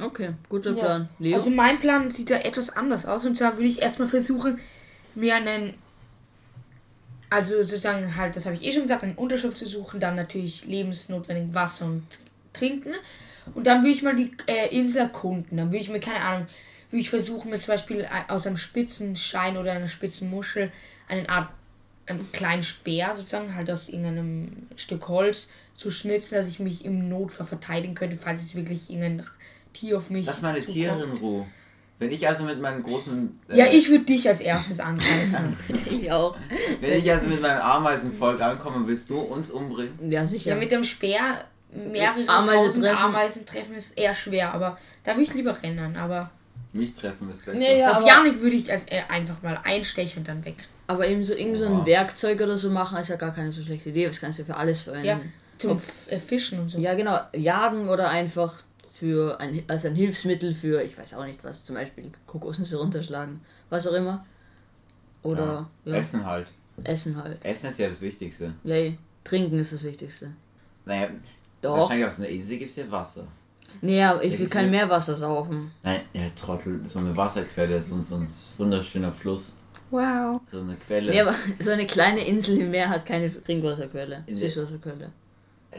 Okay, 0.00 0.34
guter 0.48 0.72
Ja. 0.72 0.82
Plan. 0.84 1.08
Leo? 1.18 1.34
also 1.34 1.50
mein 1.50 1.78
Plan 1.78 2.10
sieht 2.10 2.30
da 2.30 2.36
etwas 2.36 2.76
anders 2.76 3.06
aus. 3.06 3.24
Und 3.24 3.36
zwar 3.36 3.54
würde 3.54 3.66
ich 3.66 3.80
erstmal 3.80 4.08
versuchen, 4.08 4.58
mir 5.14 5.36
einen, 5.36 5.74
also 7.30 7.62
sozusagen 7.62 8.16
halt, 8.16 8.36
das 8.36 8.46
habe 8.46 8.56
ich 8.56 8.62
eh 8.64 8.72
schon 8.72 8.82
gesagt, 8.82 9.02
einen 9.04 9.14
Unterschlupf 9.14 9.54
zu 9.54 9.66
suchen, 9.66 10.00
dann 10.00 10.16
natürlich 10.16 10.66
lebensnotwendig 10.66 11.54
Wasser 11.54 11.86
und 11.86 12.02
Trinken. 12.52 12.92
Und 13.54 13.66
dann 13.66 13.82
würde 13.82 13.92
ich 13.92 14.02
mal 14.02 14.16
die 14.16 14.32
äh, 14.46 14.76
Insel 14.76 15.02
erkunden. 15.02 15.56
Dann 15.58 15.68
würde 15.68 15.78
ich 15.78 15.90
mir, 15.90 16.00
keine 16.00 16.20
Ahnung, 16.24 16.46
würde 16.94 17.00
ich 17.00 17.10
versuchen, 17.10 17.50
mir 17.50 17.58
zum 17.58 17.74
Beispiel 17.74 18.02
äh, 18.02 18.32
aus 18.32 18.46
einem 18.46 18.56
spitzen 18.56 19.16
Stein 19.16 19.56
oder 19.56 19.72
einer 19.72 19.88
spitzen 19.88 20.30
Muschel 20.30 20.70
eine 21.08 21.28
Art 21.28 21.48
einen 22.06 22.30
kleinen 22.30 22.62
Speer 22.62 23.14
sozusagen, 23.16 23.56
halt 23.56 23.68
aus 23.68 23.88
irgendeinem 23.88 24.68
Stück 24.76 25.08
Holz 25.08 25.48
zu 25.74 25.90
schnitzen, 25.90 26.36
dass 26.36 26.46
ich 26.46 26.60
mich 26.60 26.84
im 26.84 27.08
Notfall 27.08 27.46
verteidigen 27.46 27.96
könnte, 27.96 28.16
falls 28.16 28.42
es 28.42 28.54
wirklich 28.54 28.88
irgendein 28.90 29.26
Tier 29.72 29.96
auf 29.96 30.10
mich 30.10 30.24
Lass 30.26 30.40
meine 30.40 30.60
zukommt. 30.60 30.74
Tiere 30.76 31.02
in 31.02 31.12
Ruhe. 31.16 31.46
Wenn 31.98 32.12
ich 32.12 32.28
also 32.28 32.44
mit 32.44 32.60
meinem 32.60 32.84
großen. 32.84 33.40
äh, 33.48 33.58
Ja, 33.58 33.66
ich 33.72 33.88
würde 33.88 34.04
dich 34.04 34.28
als 34.28 34.40
erstes 34.40 34.78
angreifen. 34.78 35.56
ich 35.90 36.12
auch. 36.12 36.36
Wenn 36.80 36.92
ich 36.98 37.10
also 37.10 37.26
mit 37.26 37.40
meinem 37.40 37.60
Ameisenvolk 37.60 38.40
ankomme, 38.40 38.86
willst 38.86 39.10
du 39.10 39.18
uns 39.18 39.50
umbringen? 39.50 39.98
Ja, 40.10 40.26
sicher. 40.26 40.50
ja, 40.50 40.56
mit 40.56 40.70
dem 40.70 40.84
Speer 40.84 41.44
mehrere 41.72 42.28
Ameise 42.28 42.56
tausend 42.56 42.84
treffen. 42.84 42.98
Ameisen 43.02 43.46
treffen 43.46 43.74
ist 43.74 43.98
eher 43.98 44.14
schwer, 44.14 44.54
aber 44.54 44.78
da 45.02 45.12
würde 45.12 45.22
ich 45.22 45.34
lieber 45.34 45.60
rennen. 45.60 45.96
Aber 45.96 46.30
Mich 46.74 46.92
treffen 46.92 47.30
ist 47.30 47.44
besser. 47.44 47.56
Nee, 47.56 47.80
ja. 47.80 47.92
auf 47.92 48.06
Janik 48.06 48.40
würde 48.40 48.56
ich 48.56 48.70
als, 48.70 48.84
äh, 48.88 49.02
einfach 49.08 49.40
mal 49.42 49.58
einstechen 49.62 50.18
und 50.18 50.28
dann 50.28 50.44
weg. 50.44 50.56
Aber 50.88 51.06
eben 51.06 51.24
so 51.24 51.32
irgend 51.32 51.56
so 51.58 51.64
ein 51.64 51.78
Boah. 51.78 51.86
Werkzeug 51.86 52.40
oder 52.40 52.58
so 52.58 52.68
machen 52.68 52.98
ist 52.98 53.08
ja 53.08 53.16
gar 53.16 53.32
keine 53.32 53.52
so 53.52 53.62
schlechte 53.62 53.90
Idee. 53.90 54.06
Das 54.06 54.20
kannst 54.20 54.40
du 54.40 54.44
für 54.44 54.56
alles 54.56 54.82
verwenden. 54.82 55.06
Ja, 55.06 55.20
zum 55.56 55.70
Ob- 55.72 55.78
F 55.78 56.10
äh, 56.10 56.18
Fischen 56.18 56.58
und 56.60 56.68
so. 56.68 56.78
Ja, 56.78 56.94
genau. 56.94 57.18
Jagen 57.32 57.88
oder 57.88 58.10
einfach 58.10 58.58
für 58.92 59.40
ein, 59.40 59.62
als 59.68 59.86
ein 59.86 59.94
Hilfsmittel 59.94 60.54
für, 60.54 60.82
ich 60.82 60.98
weiß 60.98 61.14
auch 61.14 61.24
nicht 61.24 61.42
was, 61.44 61.64
zum 61.64 61.76
Beispiel 61.76 62.10
Kokosnüsse 62.26 62.76
runterschlagen, 62.76 63.40
was 63.70 63.86
auch 63.86 63.92
immer. 63.94 64.26
Oder 65.22 65.70
ja, 65.84 65.94
Essen 65.94 66.26
halt. 66.26 66.48
Essen 66.82 67.16
halt. 67.16 67.44
Essen 67.44 67.70
ist 67.70 67.78
ja 67.78 67.88
das 67.88 68.00
Wichtigste. 68.00 68.52
Yay. 68.64 68.98
Trinken 69.22 69.58
ist 69.58 69.72
das 69.72 69.84
Wichtigste. 69.84 70.32
Naja, 70.84 71.08
Doch. 71.62 71.78
wahrscheinlich 71.78 72.06
auf 72.06 72.14
so 72.14 72.22
einer 72.22 72.32
Insel 72.32 72.58
gibt 72.58 72.70
es 72.70 72.76
ja 72.76 72.90
Wasser. 72.90 73.26
Nee, 73.80 74.02
aber 74.02 74.24
ich 74.24 74.38
will 74.38 74.48
kein? 74.48 74.70
Meerwasser 74.70 75.14
saufen. 75.14 75.70
Nein, 75.82 76.00
ja, 76.12 76.22
Trottel, 76.36 76.80
so 76.86 76.98
eine 76.98 77.16
Wasserquelle, 77.16 77.80
so, 77.80 78.00
so 78.02 78.16
ein 78.16 78.28
wunderschöner 78.58 79.12
Fluss. 79.12 79.54
Wow. 79.90 80.40
So 80.46 80.60
eine 80.60 80.76
Quelle. 80.76 81.10
Nee, 81.10 81.20
aber 81.20 81.34
so 81.58 81.70
eine 81.70 81.86
kleine 81.86 82.26
Insel 82.26 82.58
im 82.58 82.70
Meer 82.70 82.88
hat 82.88 83.06
keine 83.06 83.30
Trinkwasserquelle. 83.42 84.24
In 84.26 84.34
Süßwasserquelle. 84.34 85.10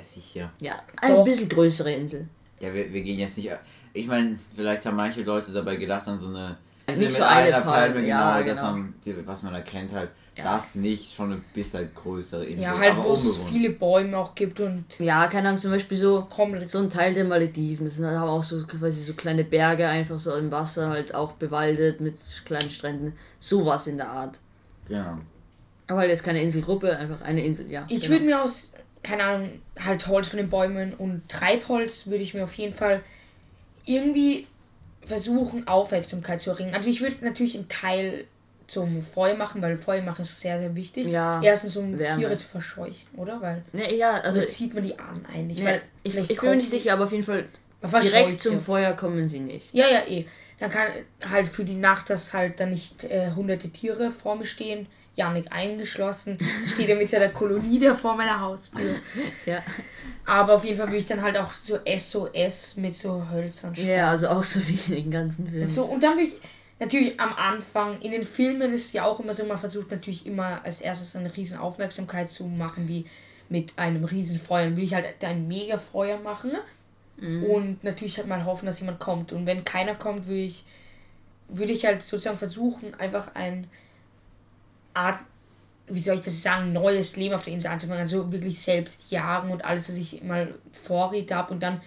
Sicher. 0.02 0.52
Ja, 0.62 0.82
eine 1.02 1.16
Doch. 1.16 1.24
bisschen 1.24 1.50
größere 1.50 1.92
Insel. 1.92 2.28
Ja, 2.60 2.74
wir, 2.74 2.92
wir 2.92 3.02
gehen 3.02 3.20
jetzt 3.20 3.38
nicht. 3.38 3.50
Ich 3.94 4.08
meine, 4.08 4.38
vielleicht 4.56 4.86
haben 4.86 4.98
manche 4.98 5.22
Leute 5.22 5.52
dabei 5.52 5.76
gedacht 5.78 6.08
an 6.08 6.20
so 6.20 6.28
eine. 6.28 6.58
Insel 6.88 7.06
Nicht 7.06 7.18
so 7.18 7.24
eine 7.24 7.52
Palme, 7.62 8.06
ja, 8.06 8.42
dass 8.44 8.60
genau. 8.60 8.72
man, 8.72 8.94
die, 9.04 9.28
was 9.28 9.42
man 9.44 9.54
erkennt 9.54 9.92
halt. 9.94 10.10
Ja. 10.36 10.56
Das 10.56 10.76
nicht, 10.76 11.14
schon 11.14 11.32
eine 11.32 11.42
bisschen 11.54 11.90
größere 11.96 12.44
Insel. 12.46 12.64
Ja, 12.64 12.78
halt, 12.78 12.98
wo 12.98 13.14
es 13.14 13.38
viele 13.50 13.70
Bäume 13.70 14.18
auch 14.18 14.36
gibt 14.36 14.60
und 14.60 14.84
Ja, 15.00 15.28
keine 15.28 15.48
Ahnung, 15.48 15.60
zum 15.60 15.72
Beispiel 15.72 15.98
so 15.98 16.28
komplett. 16.30 16.70
so 16.70 16.80
ein 16.80 16.90
Teil 16.90 17.14
der 17.14 17.24
Malediven. 17.24 17.86
Das 17.86 17.96
sind 17.96 18.06
halt 18.06 18.20
auch 18.20 18.44
so 18.44 18.66
quasi 18.68 19.02
so 19.02 19.14
kleine 19.14 19.46
Berge, 19.46 19.88
einfach 19.88 20.20
so 20.20 20.36
im 20.36 20.52
Wasser, 20.52 20.90
halt 20.90 21.16
auch 21.16 21.34
bewaldet 21.34 22.02
mit 22.02 22.16
kleinen 22.44 22.70
Stränden. 22.70 23.14
Sowas 23.40 23.88
in 23.88 23.96
der 23.96 24.10
Art. 24.10 24.40
Genau. 24.90 25.20
Aber 25.88 26.00
halt 26.00 26.10
jetzt 26.10 26.24
keine 26.24 26.42
Inselgruppe, 26.42 26.98
einfach 26.98 27.22
eine 27.22 27.46
Insel, 27.46 27.72
ja. 27.72 27.86
Ich 27.88 28.02
genau. 28.02 28.12
würde 28.12 28.26
mir 28.26 28.42
aus, 28.44 28.74
keine 29.04 29.24
Ahnung, 29.24 29.50
halt 29.80 30.06
Holz 30.08 30.28
von 30.28 30.38
den 30.38 30.50
Bäumen 30.50 30.94
und 30.96 31.30
Treibholz 31.30 32.08
würde 32.08 32.24
ich 32.24 32.34
mir 32.34 32.44
auf 32.44 32.56
jeden 32.56 32.74
Fall 32.74 33.02
irgendwie 33.86 34.48
versuchen, 35.02 35.68
Aufmerksamkeit 35.68 36.42
zu 36.42 36.50
erringen. 36.50 36.74
Also 36.74 36.90
ich 36.90 37.00
würde 37.00 37.24
natürlich 37.24 37.56
einen 37.56 37.70
Teil 37.70 38.26
zum 38.68 39.02
Feuer 39.02 39.36
machen, 39.36 39.62
weil 39.62 39.76
Feuer 39.78 40.02
machen 40.02 40.22
ist 40.22 40.40
sehr, 40.40 40.60
sehr 40.60 40.76
wichtig. 40.76 41.08
Ja, 41.08 41.42
Erstens, 41.44 41.76
um 41.78 41.98
Wärme. 41.98 42.20
Tiere 42.20 42.38
zu 42.38 42.48
verscheuchen, 42.48 43.08
oder? 43.16 43.42
Weil 43.42 43.64
Ne, 43.74 43.96
ja, 43.96 44.14
also 44.14 44.40
also 44.40 44.52
zieht 44.52 44.74
man 44.74 44.84
die 44.84 44.98
an 44.98 45.26
eigentlich. 45.32 45.60
ne, 45.60 45.66
weil 45.66 45.82
ich, 46.04 46.18
ich 46.18 46.40
bin 46.40 46.50
mir 46.50 46.56
nicht 46.58 46.70
sicher, 46.70 46.94
aber 46.94 47.06
auf 47.06 47.12
jeden 47.12 47.24
Fall 47.24 47.46
direkt 48.02 48.42
zum. 48.42 48.60
Feuer 48.60 48.94
kommen 48.94 49.28
sie 49.30 49.40
nicht. 49.40 49.74
Ja, 49.74 49.88
ja, 49.88 50.08
eh. 50.08 50.26
Dann 50.60 50.70
kann 50.70 50.88
halt 51.30 51.48
für 51.48 51.66
die 51.66 51.76
Nacht, 51.76 52.10
dass 52.10 52.34
halt 52.34 52.60
da 52.60 52.66
nicht 52.66 53.04
äh, 53.04 53.32
hunderte 53.36 53.70
Tiere 53.70 54.10
vor 54.10 54.36
mir 54.36 54.46
stehen. 54.46 54.88
Janik 55.18 55.46
eingeschlossen, 55.50 56.38
steht 56.68 56.90
er 56.90 56.98
mit 56.98 57.10
seiner 57.10 57.30
Kolonie 57.30 57.80
da 57.80 57.94
vor 57.94 58.16
meiner 58.16 58.40
Haustür. 58.40 58.96
Ja. 59.46 59.64
Aber 60.26 60.56
auf 60.56 60.66
jeden 60.66 60.76
Fall 60.78 60.88
würde 60.88 60.98
ich 60.98 61.06
dann 61.06 61.22
halt 61.22 61.38
auch 61.38 61.52
so 61.54 61.78
SOS 61.86 62.78
mit 62.78 62.98
so 62.98 63.24
Hölzern 63.32 63.76
schreiben. 63.76 63.90
Ja, 63.90 64.10
also 64.10 64.28
auch 64.28 64.44
so 64.44 64.60
wie 64.68 64.74
in 64.96 65.04
den 65.04 65.12
ganzen 65.12 65.48
Filmen. 65.48 65.70
So, 65.70 65.86
und 65.86 66.02
dann 66.02 66.14
würde 66.18 66.30
ich 66.30 66.34
natürlich 66.80 67.20
am 67.20 67.34
Anfang, 67.34 68.02
in 68.02 68.12
den 68.12 68.24
Filmen 68.24 68.74
ist 68.74 68.88
es 68.88 68.94
ja 68.94 69.06
auch 69.06 69.20
immer 69.20 69.34
so, 69.34 69.46
man 69.46 69.58
versucht 69.58 69.92
natürlich 69.92 70.26
immer 70.26 70.64
als 70.64 70.82
erstes 70.82 71.16
eine 71.16 71.36
riesen 71.36 71.58
Aufmerksamkeit 71.58 72.30
zu 72.30 72.46
machen, 72.46 72.88
wie 72.88 73.06
mit 73.50 73.78
einem 73.78 74.04
riesen 74.04 74.38
Feuer. 74.38 74.66
Dann 74.66 74.78
will 74.78 74.84
ich 74.84 74.94
halt 74.94 75.24
ein 75.24 75.48
mega 75.48 75.78
Feuer 75.78 76.20
machen 76.20 76.52
und 77.50 77.84
natürlich 77.84 78.18
halt 78.18 78.28
mal 78.28 78.44
hoffen, 78.44 78.66
dass 78.66 78.80
jemand 78.80 79.00
kommt. 79.00 79.32
Und 79.32 79.46
wenn 79.46 79.64
keiner 79.64 79.96
kommt, 79.96 80.28
würde 80.28 80.42
ich, 80.42 80.66
würde 81.48 81.72
ich 81.72 81.86
halt 81.86 82.04
sozusagen 82.04 82.38
versuchen, 82.38 82.94
einfach 82.96 83.34
ein 83.36 83.68
Art, 84.94 85.20
wie 85.88 86.02
soll 86.02 86.16
ich 86.16 86.22
das 86.22 86.42
sagen, 86.42 86.74
neues 86.74 87.16
Leben 87.16 87.36
auf 87.36 87.44
der 87.44 87.54
Insel 87.54 87.72
anzufangen. 87.72 88.02
Also 88.02 88.32
wirklich 88.32 88.60
selbst 88.60 89.12
jagen 89.12 89.52
und 89.52 89.64
alles, 89.64 89.88
dass 89.88 89.96
ich 89.96 90.24
mal 90.24 90.56
Vorräte 90.72 91.36
habe 91.36 91.54
und 91.54 91.64
dann 91.64 91.82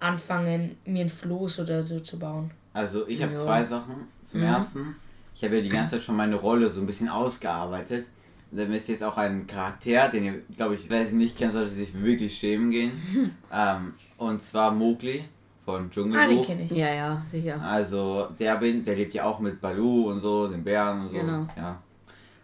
anfangen, 0.00 0.76
mir 0.84 1.04
ein 1.04 1.08
Floß 1.08 1.60
oder 1.60 1.82
so 1.82 2.00
zu 2.00 2.18
bauen. 2.18 2.50
Also 2.74 3.08
ich 3.08 3.22
habe 3.22 3.32
zwei 3.34 3.64
Sachen. 3.64 3.94
Zum 4.24 4.40
Mhm. 4.40 4.46
ersten, 4.46 4.96
ich 5.34 5.42
habe 5.44 5.56
ja 5.56 5.62
die 5.62 5.68
ganze 5.70 5.92
Zeit 5.92 6.04
schon 6.04 6.16
meine 6.16 6.34
Rolle 6.36 6.68
so 6.68 6.80
ein 6.80 6.86
bisschen 6.86 7.08
ausgearbeitet. 7.08 8.06
Dann 8.50 8.72
ist 8.72 8.88
jetzt 8.88 9.02
auch 9.02 9.16
ein 9.16 9.46
Charakter, 9.48 10.08
den 10.08 10.24
ihr, 10.24 10.42
glaube 10.56 10.74
ich, 10.76 10.88
wer 10.90 11.04
sie 11.06 11.16
nicht 11.16 11.36
kennt, 11.38 11.52
sollte 11.54 11.70
sich 11.70 11.92
wirklich 12.00 12.36
schämen 12.38 12.70
gehen. 12.70 12.92
ähm, 13.52 13.94
und 14.18 14.42
zwar 14.42 14.70
Mowgli 14.70 15.24
von 15.64 15.74
Ah, 15.74 15.78
den 15.80 15.90
Dschungelbuch. 15.90 16.46
kenne 16.46 16.62
ich. 16.64 16.70
ja, 16.72 16.92
ja, 16.94 17.22
sicher. 17.28 17.60
Also 17.62 18.28
der 18.38 18.56
bin, 18.56 18.84
der 18.84 18.96
lebt 18.96 19.14
ja 19.14 19.24
auch 19.24 19.40
mit 19.40 19.60
Balu 19.60 20.10
und 20.10 20.20
so, 20.20 20.46
den 20.48 20.62
Bären 20.62 21.00
und 21.02 21.08
so. 21.08 21.14
Genau. 21.16 21.46
Ja. 21.56 21.80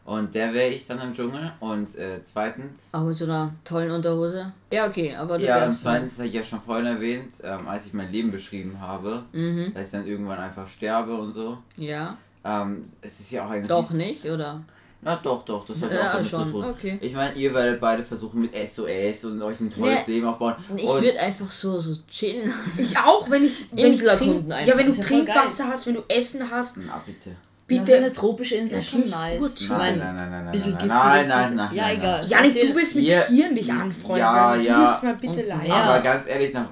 Und 0.05 0.35
der 0.35 0.53
wäre 0.55 0.69
ich 0.71 0.87
dann 0.87 1.01
im 1.01 1.13
Dschungel. 1.15 1.53
Und 1.61 1.95
äh, 1.97 2.21
zweitens. 2.25 2.93
Auch 2.95 3.03
mit 3.05 3.15
so 3.15 3.25
einer 3.27 3.53
tollen 3.65 3.91
Unterhose. 3.91 4.53
Ja, 4.73 4.87
okay, 4.89 5.15
aber 5.15 5.39
du 5.39 5.45
Ja, 5.45 5.67
und 5.67 5.73
zweitens 5.73 6.17
habe 6.19 6.29
ich 6.29 6.35
ja 6.35 6.43
schon 6.43 6.61
vorhin 6.63 6.87
erwähnt, 6.87 7.35
ähm, 7.45 7.69
als 7.69 7.87
ich 7.87 7.93
mein 7.93 8.11
Leben 8.11 8.31
beschrieben 8.31 8.81
habe, 8.81 9.23
Mhm. 9.33 9.73
dass 9.75 9.87
ich 9.87 9.93
dann 9.93 10.07
irgendwann 10.07 10.39
einfach 10.39 10.67
sterbe 10.67 11.15
und 11.15 11.33
so. 11.33 11.59
Ja. 11.77 12.17
Ähm, 12.45 12.91
es 13.03 13.21
ist 13.21 13.31
ja 13.31 13.47
auch 13.47 13.51
ein 13.51 13.67
Doch 13.69 13.91
nicht, 13.91 14.25
oder? 14.25 14.63
Na 15.03 15.17
doch, 15.17 15.45
doch, 15.47 15.65
das 15.65 15.81
hat 15.81 15.93
Ja, 15.93 16.09
auch 16.09 16.13
damit 16.15 16.27
schon, 16.27 16.47
zu 16.47 16.53
tun. 16.53 16.65
okay. 16.65 16.99
Ich 17.01 17.15
meine, 17.15 17.35
ihr 17.35 17.55
werdet 17.55 17.81
beide 17.81 18.03
versuchen 18.03 18.43
mit 18.43 18.53
SOS 18.55 19.25
und 19.25 19.41
euch 19.43 19.59
ein 19.61 19.71
tolles 19.71 20.07
Nee, 20.07 20.15
Leben 20.15 20.27
aufbauen. 20.27 20.57
Ich 20.77 20.87
würde 20.87 21.19
einfach 21.19 21.51
so, 21.51 21.79
so 21.79 21.95
chillen. 22.11 22.53
Ich 22.77 22.99
auch, 22.99 23.31
wenn 23.31 23.45
ich, 23.45 23.67
wenn 23.71 23.79
ich 23.79 23.85
Insel 23.93 24.09
erkunden 24.09 24.41
trink, 24.49 24.53
einfach. 24.53 24.69
Ja, 24.73 24.77
wenn 24.79 24.87
du 24.95 25.01
Trinkwasser 25.01 25.69
hast, 25.69 25.87
wenn 25.87 25.95
du 25.95 26.03
Essen 26.09 26.51
hast, 26.51 26.77
Na 26.79 27.01
bitte. 27.07 27.31
Bitte. 27.71 27.81
bitte. 27.83 27.97
eine 27.97 28.13
tropische 28.13 28.55
Insel 28.57 28.79
ist 28.81 28.91
schon 28.91 29.09
nice. 29.09 29.41
gut. 29.41 29.69
Nein, 29.71 29.99
nein, 29.99 30.17
nein, 30.17 30.31
nein, 30.31 30.45
nein, 30.45 30.53
bisschen 30.53 30.73
nein, 30.73 30.89
nein, 30.89 31.29
nein, 31.29 31.55
nein, 31.57 31.75
Ja, 31.75 31.83
nein, 31.85 31.99
egal. 31.99 32.27
Janik, 32.27 32.53
du 32.55 32.75
willst 32.75 32.95
mit 32.97 33.05
Ihr- 33.05 33.27
Tieren 33.27 33.55
dich 33.55 33.73
anfreunden. 33.73 34.19
Ja, 34.19 34.47
also, 34.49 34.61
du 34.63 34.67
ja. 34.69 34.91
bist 34.91 35.03
mal 35.03 35.15
bitte 35.15 35.43
leid. 35.47 35.71
Aber 35.71 36.01
ganz 36.01 36.27
ehrlich, 36.27 36.53
nach, 36.53 36.69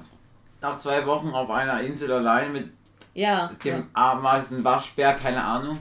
nach 0.61 0.79
zwei 0.79 1.05
Wochen 1.05 1.29
auf 1.29 1.49
einer 1.49 1.81
Insel 1.81 2.11
alleine 2.11 2.49
mit 2.49 2.67
Ja, 3.13 3.51
dem 3.63 3.75
ja. 3.75 3.83
Ameisen 3.93 4.63
Waschbär, 4.63 5.13
keine 5.13 5.43
Ahnung. 5.43 5.79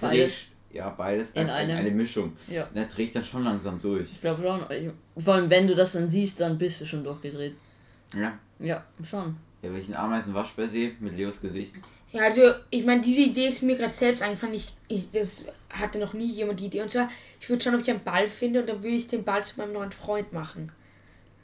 Beides. 0.00 0.46
Ja, 0.70 0.90
beides. 0.90 1.32
In 1.32 1.48
eine, 1.48 1.74
eine, 1.74 1.90
Mischung. 1.90 2.36
Ja. 2.46 2.64
Und 2.64 2.76
der 2.76 2.88
trägt 2.88 3.16
dann 3.16 3.24
schon 3.24 3.42
langsam 3.42 3.80
durch. 3.80 4.12
Ich 4.12 4.20
glaube 4.20 4.42
schon. 4.42 4.60
Ich- 4.70 5.24
Vor 5.24 5.34
allem, 5.34 5.48
wenn 5.50 5.66
du 5.66 5.74
das 5.74 5.92
dann 5.92 6.10
siehst, 6.10 6.40
dann 6.40 6.58
bist 6.58 6.80
du 6.80 6.84
schon 6.86 7.02
durchgedreht. 7.02 7.54
Ja. 8.14 8.32
Ja, 8.58 8.84
schon. 9.02 9.36
Ja, 9.62 9.72
wenn 9.72 9.76
ich 9.80 9.86
einen 9.86 9.96
Ameisen-Waschbär 9.96 10.68
sehe, 10.68 10.92
mit 11.00 11.16
Leos 11.16 11.40
Gesicht. 11.40 11.74
Ja, 12.12 12.22
also, 12.22 12.42
ich 12.70 12.84
meine, 12.84 13.00
diese 13.02 13.22
Idee 13.22 13.46
ist 13.48 13.62
mir 13.62 13.76
gerade 13.76 13.92
selbst 13.92 14.22
eingefallen. 14.22 14.54
Ich, 14.54 14.72
ich, 14.88 15.10
das 15.10 15.44
hatte 15.70 15.98
noch 15.98 16.14
nie 16.14 16.32
jemand 16.32 16.60
die 16.60 16.66
Idee. 16.66 16.82
Und 16.82 16.90
zwar, 16.90 17.08
ich 17.40 17.48
würde 17.48 17.62
schauen, 17.62 17.74
ob 17.74 17.82
ich 17.82 17.90
einen 17.90 18.02
Ball 18.02 18.26
finde 18.26 18.60
und 18.60 18.68
dann 18.68 18.82
würde 18.82 18.96
ich 18.96 19.08
den 19.08 19.24
Ball 19.24 19.44
zu 19.44 19.58
meinem 19.58 19.74
neuen 19.74 19.92
Freund 19.92 20.32
machen. 20.32 20.72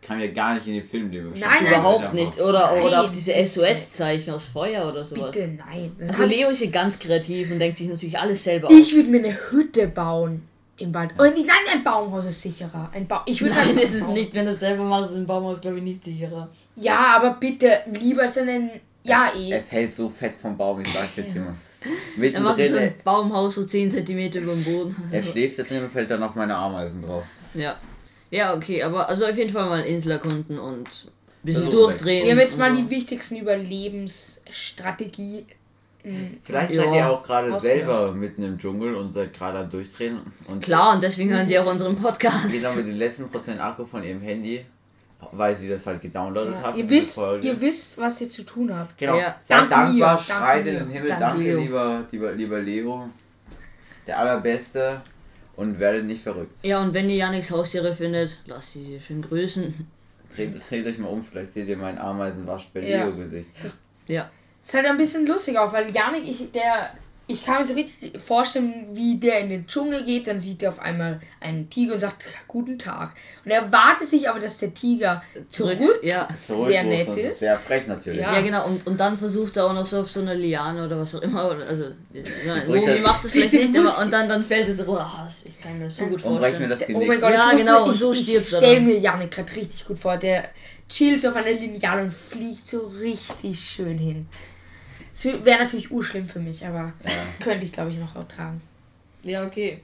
Kam 0.01 0.21
ja 0.21 0.27
gar 0.29 0.55
nicht 0.55 0.67
in 0.67 0.75
den 0.75 0.85
Film, 0.85 1.11
den 1.11 1.33
wir 1.33 1.41
Nein, 1.41 1.65
nein. 1.65 1.67
Überhaupt 1.73 2.13
nicht. 2.13 2.39
Oder, 2.39 2.75
oder 2.83 2.91
Nein. 2.91 3.07
auch 3.07 3.11
diese 3.11 3.33
SOS-Zeichen 3.47 4.35
aus 4.35 4.49
Feuer 4.49 4.87
oder 4.87 5.03
sowas. 5.03 5.31
Bitte, 5.31 5.49
nein. 5.49 5.97
Das 5.99 6.11
Also 6.11 6.27
Leo 6.27 6.51
ist 6.51 6.59
hier 6.59 6.71
ganz 6.71 6.99
kreativ 6.99 7.51
und 7.51 7.59
denkt 7.59 7.79
sich 7.79 7.89
natürlich 7.89 8.19
alles 8.19 8.45
selber 8.45 8.69
ich 8.71 8.95
würde 8.95 9.09
mir 9.09 9.19
eine 9.25 9.51
Hütte 9.51 9.89
bauen 9.89 10.43
im 10.79 10.93
Wald. 10.93 11.13
Oh, 11.19 11.23
nee, 11.23 11.45
nein, 11.47 11.57
ein 11.73 11.85
Baumhaus 11.85 12.27
ist 12.27 12.43
sicherer. 12.43 12.91
Ein 12.93 13.07
ba 13.07 13.23
ich 13.27 13.41
würde 13.41 13.55
Nein, 13.55 13.79
ist 13.79 13.95
es 13.95 14.05
bauen. 14.05 14.15
nicht. 14.15 14.35
Wenn 14.35 14.45
du 14.45 14.51
es 14.51 14.61
selber 14.61 14.85
machst, 14.85 15.13
ist 15.13 15.17
ein 15.17 15.27
Baumhaus, 15.27 15.61
glaube 15.61 15.79
ich, 15.79 15.85
nicht 15.85 16.05
sicherer. 16.05 16.51
Ja, 16.77 17.17
aber 17.17 17.31
bitte, 17.41 17.81
lieber 17.99 18.23
als 18.23 18.37
einen. 18.39 18.71
Ja, 19.05 19.31
eh. 19.37 19.51
Er 19.51 19.63
fällt 19.63 19.95
so 19.95 20.09
fett 20.09 20.35
vom 20.35 20.57
Baum, 20.57 20.81
ich 20.81 20.89
sag's 20.93 21.17
jetzt 21.17 21.37
immer. 21.37 21.55
Dann 22.33 22.43
machst 22.43 22.61
du 22.61 22.69
so 22.69 22.75
er, 22.77 22.81
ein 22.83 22.95
Baumhaus 23.05 23.55
so 23.57 23.65
10 23.67 23.91
cm 23.91 24.19
über 24.43 24.53
dem 24.55 24.65
Boden. 24.65 24.97
er 25.13 25.23
schläft 25.23 25.59
da 25.59 25.63
drin 25.65 25.83
und 25.85 25.93
fällt 25.93 26.11
dann 26.11 26.23
auf 26.23 26.35
meine 26.35 26.57
Ameisen 26.57 27.03
drauf. 27.03 27.25
Ja. 27.53 27.77
Ja, 28.31 28.55
okay, 28.55 28.83
aber 28.83 29.07
also 29.09 29.27
auf 29.27 29.37
jeden 29.37 29.51
Fall 29.53 29.69
mal 29.69 29.83
Insel 29.83 30.13
erkunden 30.13 30.59
und 30.59 30.89
ein 30.89 31.11
bisschen 31.43 31.63
Versuchen 31.65 31.83
durchdrehen. 31.85 32.25
Wir 32.25 32.33
haben 32.33 32.39
jetzt 32.41 32.55
und 32.55 32.59
mal 32.61 32.75
so. 32.75 32.81
die 32.83 32.89
wichtigsten 32.91 33.37
Überlebensstrategie. 33.37 35.45
Vielleicht 36.43 36.75
Ja. 36.75 36.83
seid 36.85 36.95
ihr 36.95 37.11
auch 37.11 37.23
gerade 37.23 37.59
selber 37.61 38.13
mitten 38.13 38.43
im 38.43 38.59
Dschungel 38.59 38.95
und 38.95 39.13
seid 39.13 39.33
gerade 39.33 39.61
am 39.61 39.71
Durchdrehen. 39.71 40.19
Und 40.49 40.63
Klar, 40.63 40.93
und 40.95 41.03
deswegen 41.03 41.31
hören 41.31 41.49
sie 41.49 41.59
auch 41.59 41.71
unseren 41.71 41.97
Podcast. 41.97 42.51
Genau 42.53 42.75
mit 42.75 42.87
den 42.89 42.97
letzten 42.97 43.29
Prozent 43.31 43.59
Akku 43.61 43.87
von 43.87 44.03
ihrem 44.05 44.21
Handy, 44.21 44.67
weil 45.33 45.55
sie 45.57 45.69
das 45.69 45.87
halt 45.87 46.01
gedownloadet 46.01 46.57
hat. 46.63 46.77
Ihr 46.77 46.85
diese 46.85 46.97
wisst, 46.97 47.15
Folge. 47.17 47.47
ihr 47.47 47.61
wisst, 47.61 47.99
was 47.99 48.21
ihr 48.21 48.29
zu 48.29 48.43
tun 48.45 48.75
habt. 48.75 48.97
Genau. 48.99 49.17
Ja. 49.19 49.37
Seid 49.43 49.71
dankbar, 49.71 50.17
dank 50.17 50.21
schreit 50.21 50.67
in 50.67 50.75
den 50.75 50.91
Himmel. 50.91 51.09
Dank 51.09 51.21
Danke, 51.21 51.43
Leo. 51.43 51.59
lieber, 51.59 52.05
lieber, 52.11 52.33
lieber 52.33 52.61
Leo. 52.61 53.09
Der 54.07 54.19
Allerbeste. 54.19 55.01
Und 55.57 55.79
werdet 55.79 56.05
nicht 56.05 56.21
verrückt. 56.21 56.65
Ja, 56.65 56.83
und 56.83 56.93
wenn 56.95 57.09
ihr 57.09 57.15
Janiks 57.15 57.49
Haustiere 57.53 57.95
findet, 57.95 58.41
lasst 58.47 58.73
sie 58.73 58.85
sie 58.85 59.01
schön 59.01 59.23
grüßen. 59.23 59.87
Dreht, 60.35 60.53
dreht 60.69 60.85
euch 60.85 60.99
mal 60.99 61.07
um, 61.07 61.23
vielleicht 61.23 61.53
seht 61.53 61.69
ihr 61.69 61.79
mein 61.79 61.97
Ameisenwaschbär 61.97 62.83
Ja. 62.83 63.05
Leo-Gesicht. 63.05 63.49
Ja. 64.09 64.29
ist 64.65 64.75
halt 64.75 64.87
ein 64.87 64.97
bisschen 64.97 65.25
lustig 65.27 65.57
auch, 65.57 65.73
weil 65.73 65.95
Janik, 65.95 66.25
ich, 66.27 66.51
der, 66.51 66.91
ich 67.27 67.43
kann 67.45 67.59
mir 67.61 67.65
so 67.65 67.73
richtig 67.75 68.21
vorstellen, 68.21 68.87
wie 68.93 69.19
der 69.19 69.41
in 69.41 69.49
den 69.49 69.67
Dschungel 69.67 70.05
geht, 70.05 70.27
dann 70.27 70.39
sieht 70.39 70.63
er 70.63 70.69
auf 70.69 70.79
einmal 70.79 71.21
einen 71.41 71.71
Tiger 71.71 71.95
und 71.95 72.01
sagt, 72.01 72.27
guten 72.47 72.79
Tag. 72.79 73.13
Und 73.45 73.51
er 73.51 73.73
wartet 73.73 74.09
sich 74.09 74.29
aber, 74.29 74.39
dass 74.41 74.59
der 74.59 74.75
Tiger 74.75 75.23
zurück, 75.49 75.79
Ja. 76.03 76.29
Zurück, 76.47 76.69
Sehr 76.69 76.85
nett 76.85 77.09
ist. 77.17 77.39
Sehr 77.39 77.59
frech 77.59 77.87
natürlich. 77.87 78.21
Ja. 78.21 78.35
Ja, 78.35 78.43
genau, 78.43 78.67
und, 78.67 78.87
und 78.87 79.01
dann 79.01 79.17
versucht 79.17 79.57
er 79.57 79.67
auch 79.67 79.73
noch 79.73 79.87
so 79.87 80.01
auf 80.01 80.11
so 80.11 80.21
einer 80.21 80.35
Liane 80.35 80.85
oder 80.85 80.99
was 80.99 81.15
auch 81.15 81.23
immer. 81.23 81.45
Also, 81.67 81.93
nein, 82.13 82.67
Romy 82.67 82.85
er- 82.85 83.01
macht 83.01 83.25
das 83.25 83.33
vielleicht 83.33 83.53
nicht, 83.55 83.77
aber 83.79 84.03
und 84.03 84.11
dann, 84.13 84.29
dann 84.29 84.45
fällt 84.45 84.69
es. 84.69 84.87
Ah, 84.87 85.23
das- 85.25 85.45
ich 85.47 85.59
kann 85.61 85.79
mir 85.79 85.85
das 85.85 85.97
so 85.97 86.05
gut 86.07 86.23
Und 86.25 86.39
brecht 86.39 86.61
mir 86.61 86.69
vorstellen. 86.69 86.89
das 86.95 87.03
Oh 87.05 87.07
mein 87.07 87.21
Gott, 87.21 87.33
Ja, 87.35 87.53
ich 87.53 87.61
genau, 87.61 87.81
mir, 87.81 87.85
und 87.87 87.95
ich, 87.95 88.01
so 88.01 88.13
ich 88.13 88.19
stirbst 88.21 88.53
du 88.53 88.57
stell 88.57 88.81
mir 88.83 88.99
Janik 88.99 89.31
gerade 89.31 89.57
richtig 89.57 89.87
gut 89.87 89.99
vor. 89.99 90.19
Der 90.19 90.49
chillt 90.91 91.23
so 91.23 91.29
auf 91.31 91.37
einer 91.37 91.53
Lineal 91.53 92.03
und 92.03 92.13
fliegt 92.13 92.67
so 92.67 92.87
richtig 93.01 93.59
schön 93.61 93.97
hin. 93.97 94.27
Es 95.15 95.25
wäre 95.25 95.59
natürlich 95.61 95.91
urschlimm 95.91 96.27
für 96.27 96.41
mich, 96.41 96.67
aber 96.67 96.93
könnte 97.41 97.65
ich 97.65 97.73
glaube 97.73 97.91
ich 97.93 97.99
noch 97.99 98.15
ertragen. 98.17 98.61
Ja, 99.23 99.47
okay. 99.47 99.81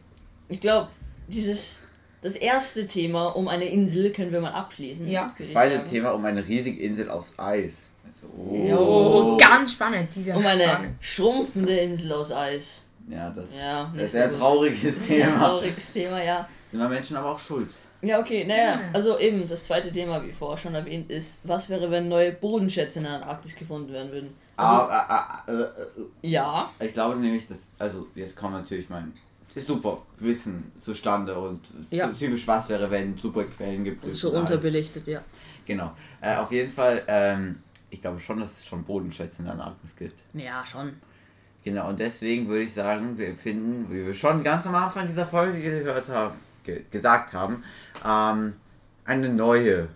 Ich 0.49 0.61
glaube, 0.61 0.89
dieses. 1.29 1.79
Das 2.23 2.35
erste 2.37 2.87
Thema 2.87 3.29
um 3.29 3.49
eine 3.49 3.65
Insel 3.65 4.11
können 4.13 4.31
wir 4.31 4.43
mal 4.43 4.51
abschließen. 4.53 5.09
Ja. 5.09 5.33
Das 5.39 5.53
zweite 5.53 5.77
sagen. 5.77 5.89
Thema 5.89 6.11
um 6.11 6.23
eine 6.27 6.47
riesige 6.47 6.79
Insel 6.83 7.09
aus 7.09 7.33
Eis. 7.39 7.87
Also, 8.07 8.27
Oh, 8.37 9.33
oh. 9.33 9.37
ganz 9.39 9.73
spannend, 9.73 10.11
dieser 10.15 10.37
Um 10.37 10.45
eine 10.45 10.65
spannend. 10.65 10.95
schrumpfende 11.01 11.75
Insel 11.79 12.13
aus 12.13 12.31
Eis. 12.31 12.83
Ja, 13.09 13.31
das, 13.31 13.51
Ja, 13.59 13.85
das 13.95 14.03
ist 14.03 14.15
ein 14.17 14.31
sehr 14.31 14.39
trauriges 14.39 15.07
Thema. 15.07 15.39
Trauriges 15.39 15.93
Thema, 15.95 16.23
ja. 16.23 16.47
Sind 16.69 16.81
wir 16.81 16.89
Menschen 16.91 17.17
aber 17.17 17.31
auch 17.31 17.39
schuld. 17.39 17.71
Ja, 18.03 18.21
okay, 18.21 18.45
naja, 18.45 18.67
Ja. 18.69 18.81
also 18.93 19.19
eben, 19.19 19.49
das 19.49 19.65
zweite 19.65 19.91
Thema, 19.91 20.23
wie 20.23 20.33
vorher 20.33 20.59
schon 20.59 20.75
erwähnt, 20.75 21.11
ist, 21.11 21.39
was 21.45 21.71
wäre, 21.71 21.91
wenn 21.91 22.09
neue 22.09 22.33
Bodenschätze 22.33 22.99
in 22.99 23.05
der 23.07 23.15
Antarktis 23.15 23.57
gefunden 23.57 23.93
werden 23.95 24.13
würden? 24.13 24.35
Also, 24.61 24.91
Ah, 24.93 25.07
ah, 25.09 25.43
ah, 25.47 25.51
äh, 25.51 25.63
äh, 25.63 26.31
ja, 26.31 26.71
Ich 26.81 26.93
glaube 26.93 27.19
nämlich, 27.19 27.47
dass, 27.49 27.71
also 27.79 28.07
jetzt 28.15 28.37
kommt 28.37 28.55
natürlich 28.55 28.89
mein 28.89 29.13
super 29.55 29.99
Wissen 30.19 30.71
zustande 30.81 31.37
und 31.39 31.61
Ja. 31.91 32.09
so 32.09 32.15
typisch 32.15 32.47
was 32.47 32.69
wäre, 32.69 32.91
wenn 32.91 33.17
super 33.17 33.45
Quellen 33.45 33.85
gibt. 33.85 34.05
so 34.15 34.31
unterbelichtet, 34.33 35.07
ja. 35.07 35.21
Genau. 35.67 35.93
Äh, 36.21 36.37
auf 36.37 36.53
jeden 36.53 36.71
Fall, 36.73 37.03
ähm, 37.09 37.63
ich 37.91 38.01
glaube 38.01 38.21
schon, 38.21 38.39
dass 38.41 38.59
es 38.59 38.67
schon 38.67 38.85
Bodenschätze 38.85 39.41
in 39.41 39.45
der 39.47 39.55
Antarktis 39.55 39.97
gibt. 39.97 40.23
Ja, 40.35 40.65
schon. 40.65 40.95
Genau, 41.65 41.89
und 41.89 42.01
deswegen 42.01 42.49
würde 42.49 42.63
ich 42.65 42.73
sagen, 42.73 43.19
wir 43.19 43.37
finden, 43.37 43.91
wie 43.91 44.07
wir 44.07 44.15
schon 44.15 44.43
ganz 44.43 44.67
am 44.67 44.75
Anfang 44.75 45.07
dieser 45.07 45.27
Folge 45.27 45.61
gehört 45.61 46.09
haben, 46.09 46.37
ge 46.65 46.85
gesagt 46.91 47.33
haben, 47.35 47.63
ähm, 48.07 48.55
eine 49.05 49.29
neue. 49.29 49.89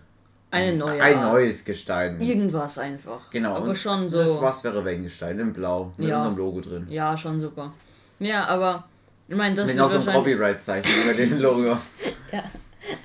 Eine 0.55 0.77
neue 0.77 1.01
Ein 1.01 1.17
Art. 1.17 1.33
neues 1.33 1.63
Gestein. 1.65 2.19
Irgendwas 2.19 2.77
einfach. 2.77 3.29
Genau. 3.31 3.55
Aber 3.55 3.67
und 3.69 3.77
schon 3.77 4.03
Das 4.03 4.11
so. 4.11 4.41
was 4.41 4.63
wäre 4.63 4.83
wenn 4.85 5.03
Gestein 5.03 5.39
in 5.39 5.53
Blau 5.53 5.91
mit 5.97 6.07
Ja. 6.09 6.17
unserem 6.17 6.37
Logo 6.37 6.61
drin. 6.61 6.85
Ja, 6.89 7.15
schon 7.17 7.39
super. 7.39 7.73
Ja, 8.19 8.45
aber 8.45 8.85
ich 9.27 9.35
meine, 9.35 9.55
das 9.55 9.67
mit 9.67 9.75
wird 9.77 9.83
noch 9.83 9.89
so 9.91 9.97
wahrscheinlich. 10.05 10.15
Copyright-Zeichen 10.35 11.03
über 11.03 11.13
dem 11.13 11.39
Logo. 11.41 11.77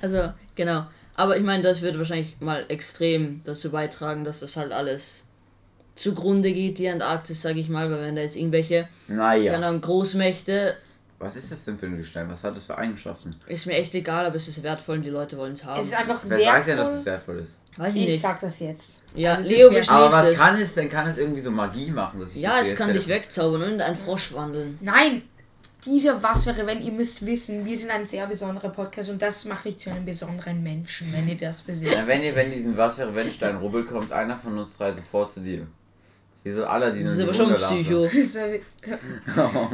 Also, 0.01 0.31
genau. 0.55 0.85
Aber 1.15 1.37
ich 1.37 1.43
meine, 1.43 1.61
das 1.63 1.81
wird 1.81 1.97
wahrscheinlich 1.97 2.37
mal 2.39 2.65
extrem 2.69 3.41
dazu 3.43 3.69
beitragen, 3.71 4.23
dass 4.23 4.39
das 4.39 4.55
halt 4.55 4.71
alles 4.71 5.25
zugrunde 5.95 6.51
geht, 6.53 6.77
die 6.79 6.87
Antarktis, 6.89 7.41
sage 7.41 7.59
ich 7.59 7.67
mal, 7.69 7.91
weil 7.91 8.01
wenn 8.01 8.15
da 8.15 8.21
jetzt 8.21 8.35
irgendwelche 8.37 8.87
Naja. 9.07 9.51
keine 9.53 9.67
Ahnung, 9.67 9.81
Großmächte 9.81 10.75
Was 11.21 11.35
ist 11.35 11.51
das 11.51 11.63
denn 11.65 11.77
für 11.77 11.85
ein 11.85 11.97
Gestein? 11.97 12.29
Was 12.31 12.43
hat 12.43 12.55
das 12.55 12.65
für 12.65 12.77
Eigenschaften? 12.77 13.35
Ist 13.47 13.67
mir 13.67 13.73
echt 13.73 13.93
egal, 13.95 14.25
aber 14.25 14.35
es 14.35 14.47
ist 14.47 14.61
wertvoll 14.63 14.97
und 14.97 15.03
die 15.03 15.09
Leute 15.09 15.37
wollen 15.37 15.53
es 15.53 15.63
haben. 15.63 15.79
Es 15.79 15.85
ist 15.85 15.93
einfach 15.95 16.19
Wer 16.25 16.39
sagt 16.43 16.67
denn, 16.67 16.77
dass 16.77 16.97
es 16.97 17.05
wertvoll. 17.05 17.35
wertvoll 17.35 17.39
ist? 17.39 17.57
Weiß 17.77 17.95
ich 17.95 18.01
Ich 18.01 18.07
nicht. 18.09 18.19
sag 18.21 18.39
das 18.41 18.59
jetzt. 18.59 19.03
Ja, 19.15 19.35
Also 19.35 19.49
Leo 19.49 19.71
wertvoll. 19.71 19.95
Aber 19.95 20.05
beschließt 20.07 20.23
was 20.23 20.31
es. 20.33 20.37
kann 20.39 20.61
es 20.61 20.73
denn? 20.73 20.89
Kann 20.89 21.07
es 21.07 21.17
irgendwie 21.17 21.39
so 21.41 21.51
Magie 21.51 21.91
machen? 21.91 22.19
Dass 22.19 22.31
ich 22.35 22.41
Ja, 22.41 22.59
das 22.59 22.69
es 22.69 22.75
kann 22.75 22.91
dich 22.93 23.07
wegzaubern 23.07 23.61
und 23.61 23.69
in 23.73 23.81
einen 23.81 23.95
Frosch 23.95 24.33
wandeln. 24.33 24.77
Nein, 24.81 25.21
dieser 25.85 26.21
Was 26.21 26.45
wäre, 26.45 26.65
wenn 26.67 26.81
ihr 26.81 26.91
müsst 26.91 27.25
wissen, 27.25 27.65
wir 27.65 27.77
sind 27.77 27.91
ein 27.91 28.05
sehr 28.05 28.27
besonderer 28.27 28.69
Podcast 28.69 29.09
und 29.09 29.21
das 29.21 29.45
macht 29.45 29.65
dich 29.65 29.79
zu 29.79 29.89
einem 29.89 30.05
besonderen 30.05 30.61
Menschen, 30.61 31.11
wenn 31.13 31.27
ihr 31.27 31.37
das 31.37 31.61
besitzt. 31.61 31.93
Ja, 31.93 32.05
wenn 32.07 32.21
ihr, 32.23 32.35
wenn 32.35 32.51
diesen 32.51 32.75
Was 32.77 32.97
wäre 32.97 33.13
wenn 33.15 33.29
Stein 33.31 33.55
rubbelt, 33.57 33.87
kommt 33.87 34.11
einer 34.11 34.37
von 34.37 34.57
uns 34.59 34.77
drei 34.77 34.91
sofort 34.91 35.31
zu 35.31 35.39
dir. 35.39 35.65
Wie 36.43 36.49
so 36.51 36.65
Aladdin 36.65 37.03
Das 37.03 37.13
ist 37.13 37.21
aber 37.21 37.33
schon. 37.33 37.53
Psycho. 37.53 38.07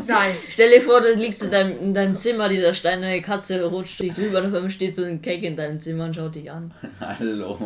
Nein, 0.05 0.31
Stell 0.49 0.69
dir 0.71 0.81
vor, 0.81 0.99
du 1.01 1.13
liegst 1.13 1.41
in 1.43 1.51
deinem, 1.51 1.79
in 1.79 1.93
deinem 1.93 2.15
Zimmer, 2.15 2.49
dieser 2.49 2.73
Stein, 2.73 3.01
deine 3.01 3.21
Katze 3.21 3.63
rutscht 3.63 3.99
dich 4.01 4.13
drüber, 4.13 4.39
und 4.39 4.47
auf 4.47 4.53
einmal 4.53 4.69
steht 4.69 4.93
so 4.95 5.03
ein 5.03 5.21
Cake 5.21 5.45
in 5.47 5.55
deinem 5.55 5.79
Zimmer 5.79 6.05
und 6.05 6.15
schaut 6.15 6.35
dich 6.35 6.51
an. 6.51 6.73
Hallo. 6.99 7.57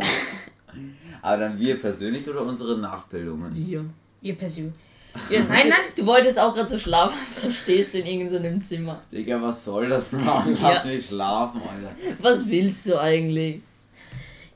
Aber 1.22 1.38
dann 1.38 1.60
wir 1.60 1.80
persönlich 1.80 2.28
oder 2.28 2.42
unsere 2.44 2.78
Nachbildungen? 2.78 3.54
Hier. 3.54 3.86
ihr 4.22 4.36
persönlich. 4.36 4.74
Ja, 5.30 5.40
Nein, 5.42 5.68
nein. 5.68 5.78
Du 5.98 6.06
wolltest 6.06 6.40
auch 6.40 6.54
gerade 6.56 6.70
so 6.70 6.80
schlafen, 6.80 7.18
aber 7.42 7.52
stehst 7.52 7.94
in 7.96 8.06
irgendeinem 8.06 8.62
Zimmer. 8.62 9.02
Digga, 9.12 9.42
was 9.42 9.66
soll 9.66 9.90
das 9.90 10.14
machen? 10.14 10.58
Lass 10.62 10.86
Ja. 10.86 10.90
mich 10.90 11.06
schlafen, 11.08 11.60
Alter. 11.62 11.94
Was 12.20 12.48
willst 12.48 12.86
du 12.86 12.98
eigentlich? 12.98 13.62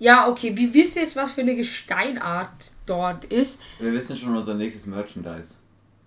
Ja, 0.05 0.27
okay, 0.29 0.55
wir 0.55 0.71
wissen 0.75 0.99
jetzt, 0.99 1.15
was 1.15 1.31
für 1.31 1.41
eine 1.41 1.55
Gesteinart 1.55 2.49
dort 2.85 3.25
ist. 3.25 3.61
Wir 3.79 3.91
wissen 3.91 4.15
schon 4.15 4.37
unser 4.37 4.53
nächstes 4.53 4.85
Merchandise. 4.85 5.55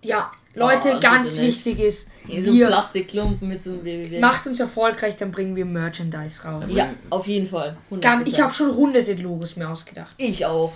Ja, 0.01 0.31
Leute, 0.55 0.93
Oh, 0.95 0.99
ganz 1.01 1.37
wichtig 1.41 1.77
ist, 1.79 2.09
Hier 2.25 2.41
so 2.41 2.51
ein 2.51 2.55
wir 2.55 2.67
Plastikklumpen 2.67 3.49
mit 3.49 3.61
so 3.61 3.71
einem 3.71 3.83
WWW. 3.83 4.19
macht 4.21 4.47
uns 4.47 4.61
erfolgreich, 4.61 5.17
dann 5.17 5.31
bringen 5.31 5.53
wir 5.57 5.65
Merchandise 5.65 6.41
raus. 6.45 6.73
Ja, 6.73 6.93
auf 7.09 7.27
jeden 7.27 7.45
Fall. 7.45 7.75
100%. 7.91 7.99
Ganz, 7.99 8.29
ich 8.31 8.39
habe 8.39 8.53
schon 8.53 8.73
hunderte 8.73 9.15
Logos 9.15 9.57
mir 9.57 9.67
ausgedacht. 9.67 10.15
Ich 10.17 10.45
auch. 10.45 10.71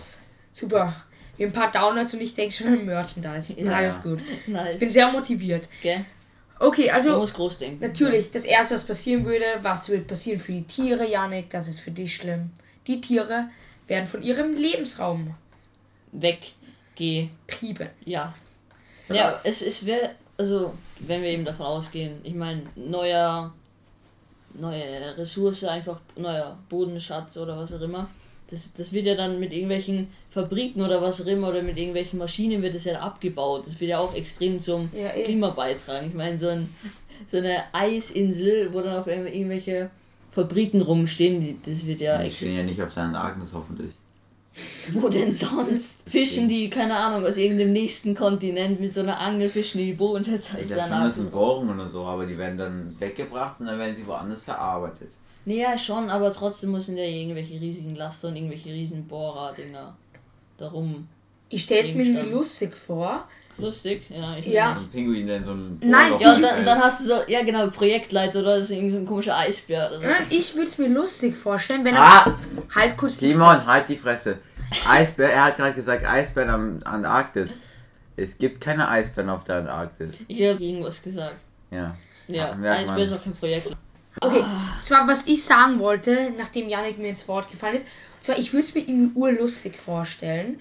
Super. 0.52 0.94
Wir 1.38 1.48
haben 1.48 1.54
ein 1.56 1.58
paar 1.58 1.72
Downloads 1.72 2.14
und 2.16 2.20
ich 2.22 2.36
denke 2.36 2.54
schon 2.54 2.68
an 2.68 2.84
Merchandise. 2.86 3.54
Ja. 3.58 3.72
Alles 3.72 4.04
gut. 4.04 4.20
Ich 4.42 4.48
Nice. 4.52 4.78
bin 4.80 4.90
sehr 4.90 5.10
motiviert. 5.10 5.70
Okay, 6.60 6.88
Man 6.88 6.96
also 6.96 7.18
muss 7.20 7.34
groß 7.34 7.58
denken. 7.60 7.80
natürlich, 7.82 8.32
das 8.32 8.44
erste, 8.44 8.76
was 8.76 8.84
passieren 8.84 9.24
würde, 9.24 9.46
was 9.62 9.88
wird 9.88 10.08
passieren 10.08 10.42
für 10.42 10.52
die 10.52 10.64
Tiere, 10.64 11.10
Janik, 11.10 11.50
das 11.50 11.70
ist 11.70 11.80
für 11.80 11.92
dich 11.92 12.14
schlimm. 12.18 12.52
Die 12.88 13.02
Tiere 13.02 13.50
werden 13.88 14.08
von 14.08 14.22
ihrem 14.22 14.56
Lebensraum 14.56 15.36
Weg. 16.12 16.54
Geh. 16.96 17.30
trieben. 17.48 17.90
Ja. 18.06 18.34
Ja, 19.10 19.40
es, 19.44 19.62
es 19.62 19.86
wäre, 19.86 20.12
also, 20.38 20.74
wenn 21.00 21.22
wir 21.22 21.30
eben 21.30 21.46
davon 21.46 21.66
ausgehen, 21.66 22.18
ich 22.24 22.34
meine, 22.34 22.64
neuer, 22.76 23.54
neue 24.54 25.18
Ressource, 25.18 25.64
einfach 25.66 26.00
neuer 26.16 26.58
Bodenschatz 26.70 27.38
oder 27.38 27.58
was 27.58 27.74
auch 27.74 27.82
immer. 27.82 28.10
Das, 28.50 28.74
das 28.74 28.94
wird 28.94 29.06
ja 29.06 29.16
dann 29.16 29.40
mit 29.40 29.52
irgendwelchen 29.52 30.10
Fabriken 30.30 30.82
oder 30.82 31.02
was 31.02 31.22
auch 31.22 31.26
immer 31.26 31.50
oder 31.50 31.64
mit 31.64 31.78
irgendwelchen 31.78 32.20
Maschinen 32.20 32.62
wird 32.62 32.76
das 32.76 32.84
ja 32.86 33.00
abgebaut. 33.00 33.66
Das 33.66 33.80
wird 33.80 33.92
ja 33.92 34.00
auch 34.00 34.14
extrem 34.14 34.60
zum 34.60 34.90
Ja, 34.94 35.14
eh. 35.14 35.24
Klima 35.24 35.50
beitragen. 35.50 36.08
Ich 36.08 36.14
meine, 36.14 36.38
so, 36.38 36.50
ein, 36.50 36.74
so 37.26 37.38
eine 37.38 37.64
Eisinsel, 37.74 38.72
wo 38.74 38.82
dann 38.82 38.98
auch 38.98 39.08
irgendwelche 39.08 39.90
Fabriken 40.34 40.82
rumstehen, 40.82 41.40
die, 41.40 41.58
das 41.64 41.86
wird 41.86 42.02
ja 42.02 42.20
ich 42.22 42.28
extrem. 42.32 42.48
stehe 42.48 42.60
ja 42.60 42.64
nicht 42.66 42.82
auf 42.82 42.94
deinen 42.94 43.16
Agnes 43.16 43.50
hoffentlich. 43.54 43.92
Wo 44.94 45.10
denn 45.10 45.32
sonst? 45.32 46.08
Fischen 46.10 46.48
die, 46.48 46.70
keine 46.70 46.96
Ahnung, 46.96 47.26
aus 47.26 47.38
irgendeinem 47.38 47.74
nächsten 47.74 48.14
Kontinent 48.14 48.80
mit 48.80 48.92
so 48.92 49.02
einer 49.02 49.20
Angel, 49.20 49.50
fischen 49.50 49.80
die 49.80 49.88
die 49.88 49.94
Bodenschätze 49.94 50.54
Ich 50.58 50.62
aus 50.62 50.68
glaube 50.68 50.82
der 50.82 50.88
schon, 50.90 51.04
das 51.04 51.16
sind 51.16 51.24
Nase. 51.26 51.36
Bohrungen 51.36 51.80
oder 51.80 51.88
so, 51.88 52.06
aber 52.06 52.26
die 52.26 52.38
werden 52.38 52.58
dann 52.58 52.96
weggebracht 53.00 53.60
und 53.60 53.66
dann 53.68 53.80
werden 53.80 53.96
sie 53.96 54.06
woanders 54.06 54.44
verarbeitet. 54.44 55.10
Nee, 55.46 55.62
ja, 55.62 55.78
schon, 55.78 56.10
aber 56.10 56.32
trotzdem 56.32 56.72
müssen 56.72 56.98
ja 56.98 57.04
irgendwelche 57.04 57.60
riesigen 57.60 57.96
Laster 57.96 58.30
und 58.30 58.36
irgendwelche 58.36 58.70
riesen 58.70 59.08
Bohrer-Dinger 59.08 59.96
darum. 60.58 61.08
Ich 61.50 61.64
stelle 61.64 61.82
es 61.82 61.94
mir 61.96 62.06
lustig. 62.06 62.32
lustig 62.32 62.78
vor. 62.78 63.28
Lustig, 63.58 64.04
ja. 64.10 64.36
Ich 64.38 64.48
Ja. 64.48 64.74
So 64.74 64.80
ein 64.82 64.90
Pinguin, 64.90 65.28
der 65.28 65.38
in 65.38 65.46
so 65.46 65.52
einem 65.52 65.80
Nein, 65.82 66.14
Ja, 66.20 66.36
und 66.36 66.42
dann, 66.42 66.66
dann 66.66 66.80
hast 66.82 67.02
du 67.02 67.06
so, 67.06 67.14
ja 67.28 67.44
genau, 67.44 67.68
Projektleiter 67.68 68.40
oder 68.40 68.56
das 68.56 68.66
ist 68.66 68.72
irgendwie 68.72 68.92
so 68.94 68.98
ein 68.98 69.06
komischer 69.06 69.38
Eisbär 69.38 69.88
oder 69.90 70.00
so. 70.00 70.06
Nein, 70.08 70.26
ich 70.30 70.56
würde 70.56 70.68
es 70.68 70.78
mir 70.78 70.88
lustig 70.90 71.38
vorstellen, 71.38 71.86
wenn 71.86 71.96
er 71.96 72.02
Ah! 72.02 72.38
halt 72.76 72.98
kurz 72.98 73.18
die 73.18 73.32
Simon, 73.32 73.66
halt 73.66 73.88
die 73.90 73.98
Fresse. 73.98 74.40
Eisbär, 74.90 75.32
er 75.32 75.46
hat 75.46 75.58
gerade 75.58 75.74
gesagt, 75.74 76.06
Eisbären 76.06 76.50
am 76.50 76.80
Antarktis. 76.84 77.52
Es 78.16 78.38
gibt 78.38 78.60
keine 78.62 78.88
Eisbären 78.90 79.30
auf 79.30 79.44
der 79.44 79.58
Antarktis. 79.58 80.18
Ich 80.28 80.42
habe 80.48 80.64
irgendwas 80.64 81.02
gesagt. 81.02 81.36
Ja. 81.72 81.96
Ja, 82.28 82.56
merkt 82.56 82.82
Eisbär 82.82 83.04
ist 83.04 83.14
auch 83.14 83.24
kein 83.24 83.34
Projekt. 83.34 83.76
Okay, 84.22 84.44
zwar 84.84 85.08
was 85.08 85.26
ich 85.28 85.44
sagen 85.44 85.80
wollte, 85.80 86.32
nachdem 86.38 86.70
Yannick 86.70 86.98
mir 87.00 87.10
ins 87.10 87.28
Wort 87.28 87.50
gefallen 87.50 87.76
ist, 87.76 87.86
zwar 88.22 88.38
ich 88.38 88.54
würde 88.54 88.66
es 88.66 88.74
mir 88.74 88.82
irgendwie 88.82 89.12
urlustig 89.16 89.78
vorstellen, 89.78 90.60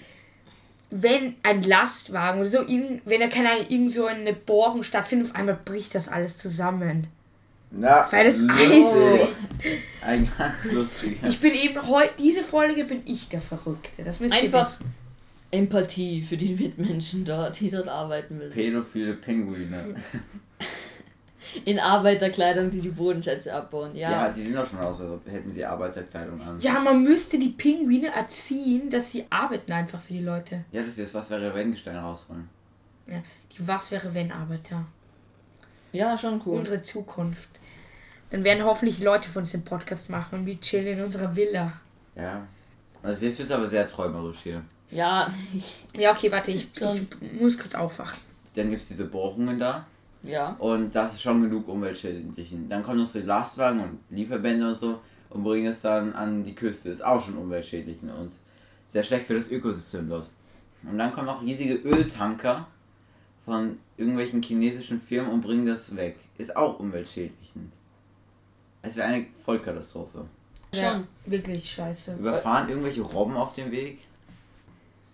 wenn 0.94 1.36
ein 1.42 1.62
Lastwagen 1.62 2.42
oder 2.42 2.50
so, 2.50 2.58
irgend, 2.58 3.00
wenn 3.06 3.20
da 3.20 3.28
keine 3.28 3.50
Ahnung, 3.50 3.66
irgend 3.70 3.92
so 3.92 4.04
eine 4.04 4.34
Bohrung 4.34 4.82
stattfindet, 4.82 5.30
auf 5.30 5.34
einmal 5.34 5.58
bricht 5.64 5.94
das 5.94 6.08
alles 6.08 6.36
zusammen. 6.36 7.06
Na, 7.70 8.06
Weil 8.10 8.26
das. 8.26 8.42
Eis 8.42 8.98
bricht. 8.98 9.76
Ein 10.02 10.30
ganz 10.36 10.70
lustiger. 10.70 11.26
Ich 11.26 11.40
bin 11.40 11.54
eben 11.54 11.88
heute, 11.88 12.12
diese 12.18 12.42
Folge 12.42 12.84
bin 12.84 13.00
ich 13.06 13.30
der 13.30 13.40
Verrückte. 13.40 14.02
Das 14.04 14.20
müsst 14.20 14.34
ihr 14.34 14.42
Einfach 14.42 14.66
wissen. 14.66 14.92
Empathie 15.50 16.20
für 16.20 16.36
die 16.36 16.54
Mitmenschen 16.54 17.24
dort, 17.24 17.58
die 17.58 17.70
dort 17.70 17.88
arbeiten 17.88 18.36
müssen. 18.36 18.52
Pädophile 18.52 19.14
Pinguine. 19.14 19.96
In 21.64 21.78
Arbeiterkleidung, 21.78 22.70
die 22.70 22.80
die 22.80 22.88
Bodenschätze 22.90 23.52
abbauen. 23.54 23.94
Ja, 23.94 24.10
Ja, 24.10 24.28
die 24.28 24.40
sehen 24.42 24.54
doch 24.54 24.68
schon 24.68 24.78
aus, 24.78 25.00
als 25.00 25.10
ob- 25.10 25.26
hätten 25.30 25.50
sie 25.52 25.64
Arbeiterkleidung 25.64 26.40
an. 26.40 26.58
Ja, 26.60 26.78
man 26.80 27.02
müsste 27.02 27.38
die 27.38 27.50
Pinguine 27.50 28.08
erziehen, 28.14 28.88
dass 28.90 29.10
sie 29.12 29.24
arbeiten 29.30 29.72
einfach 29.72 30.00
für 30.00 30.14
die 30.14 30.20
Leute. 30.22 30.64
Ja, 30.72 30.82
das 30.82 30.98
ist 30.98 31.14
was 31.14 31.30
wäre, 31.30 31.54
wenn 31.54 31.72
Gesteine 31.72 32.00
rausholen. 32.00 32.48
Ja, 33.06 33.22
die 33.52 33.66
Was 33.68 33.90
wäre 33.90 34.14
wenn 34.14 34.30
Arbeiter. 34.32 34.84
ja 35.92 36.16
schon 36.16 36.40
cool. 36.46 36.58
Unsere 36.58 36.82
Zukunft. 36.82 37.48
Dann 38.30 38.44
werden 38.44 38.64
hoffentlich 38.64 38.98
Leute 39.00 39.28
von 39.28 39.42
uns 39.42 39.52
den 39.52 39.64
Podcast 39.64 40.08
machen 40.08 40.38
und 40.40 40.46
wir 40.46 40.58
chillen 40.60 40.98
in 40.98 41.04
unserer 41.04 41.36
Villa. 41.36 41.72
Ja. 42.14 42.46
Also 43.02 43.26
jetzt 43.26 43.40
ist 43.40 43.52
aber 43.52 43.68
sehr 43.68 43.86
träumerisch 43.88 44.38
hier. 44.42 44.62
Ja, 44.90 45.32
ich, 45.54 45.84
Ja, 45.94 46.12
okay, 46.12 46.30
warte, 46.32 46.50
ich, 46.50 46.68
ich 46.74 47.32
muss 47.40 47.58
kurz 47.58 47.74
aufwachen. 47.74 48.18
Dann 48.54 48.70
gibt 48.70 48.80
es 48.82 48.88
diese 48.88 49.04
Bohrungen 49.06 49.58
da. 49.58 49.86
Ja. 50.22 50.56
Und 50.58 50.94
das 50.94 51.14
ist 51.14 51.22
schon 51.22 51.42
genug 51.42 51.68
umweltschädlich. 51.68 52.54
Dann 52.68 52.82
kommen 52.82 52.98
noch 52.98 53.06
so 53.06 53.18
Lastwagen 53.18 53.80
und 53.80 53.98
Lieferbände 54.10 54.68
und 54.68 54.76
so 54.76 55.00
und 55.30 55.42
bringen 55.42 55.66
es 55.66 55.80
dann 55.80 56.12
an 56.12 56.44
die 56.44 56.54
Küste. 56.54 56.90
Ist 56.90 57.04
auch 57.04 57.22
schon 57.22 57.36
umweltschädlich 57.36 58.02
ne? 58.02 58.14
und 58.14 58.32
sehr 58.84 59.02
schlecht 59.02 59.26
für 59.26 59.34
das 59.34 59.50
Ökosystem 59.50 60.08
dort. 60.08 60.28
Und 60.88 60.98
dann 60.98 61.12
kommen 61.12 61.28
auch 61.28 61.42
riesige 61.42 61.74
Öltanker 61.74 62.66
von 63.44 63.78
irgendwelchen 63.96 64.42
chinesischen 64.42 65.00
Firmen 65.00 65.32
und 65.32 65.40
bringen 65.40 65.66
das 65.66 65.94
weg. 65.96 66.16
Ist 66.38 66.56
auch 66.56 66.78
umweltschädlich. 66.78 67.52
Es 68.82 68.96
wäre 68.96 69.08
eine 69.08 69.26
Vollkatastrophe. 69.44 70.26
Ja, 70.74 70.94
Schon. 70.94 71.06
wirklich 71.26 71.70
scheiße. 71.70 72.16
Überfahren 72.16 72.68
irgendwelche 72.68 73.02
Robben 73.02 73.36
auf 73.36 73.52
dem 73.52 73.70
Weg? 73.70 74.00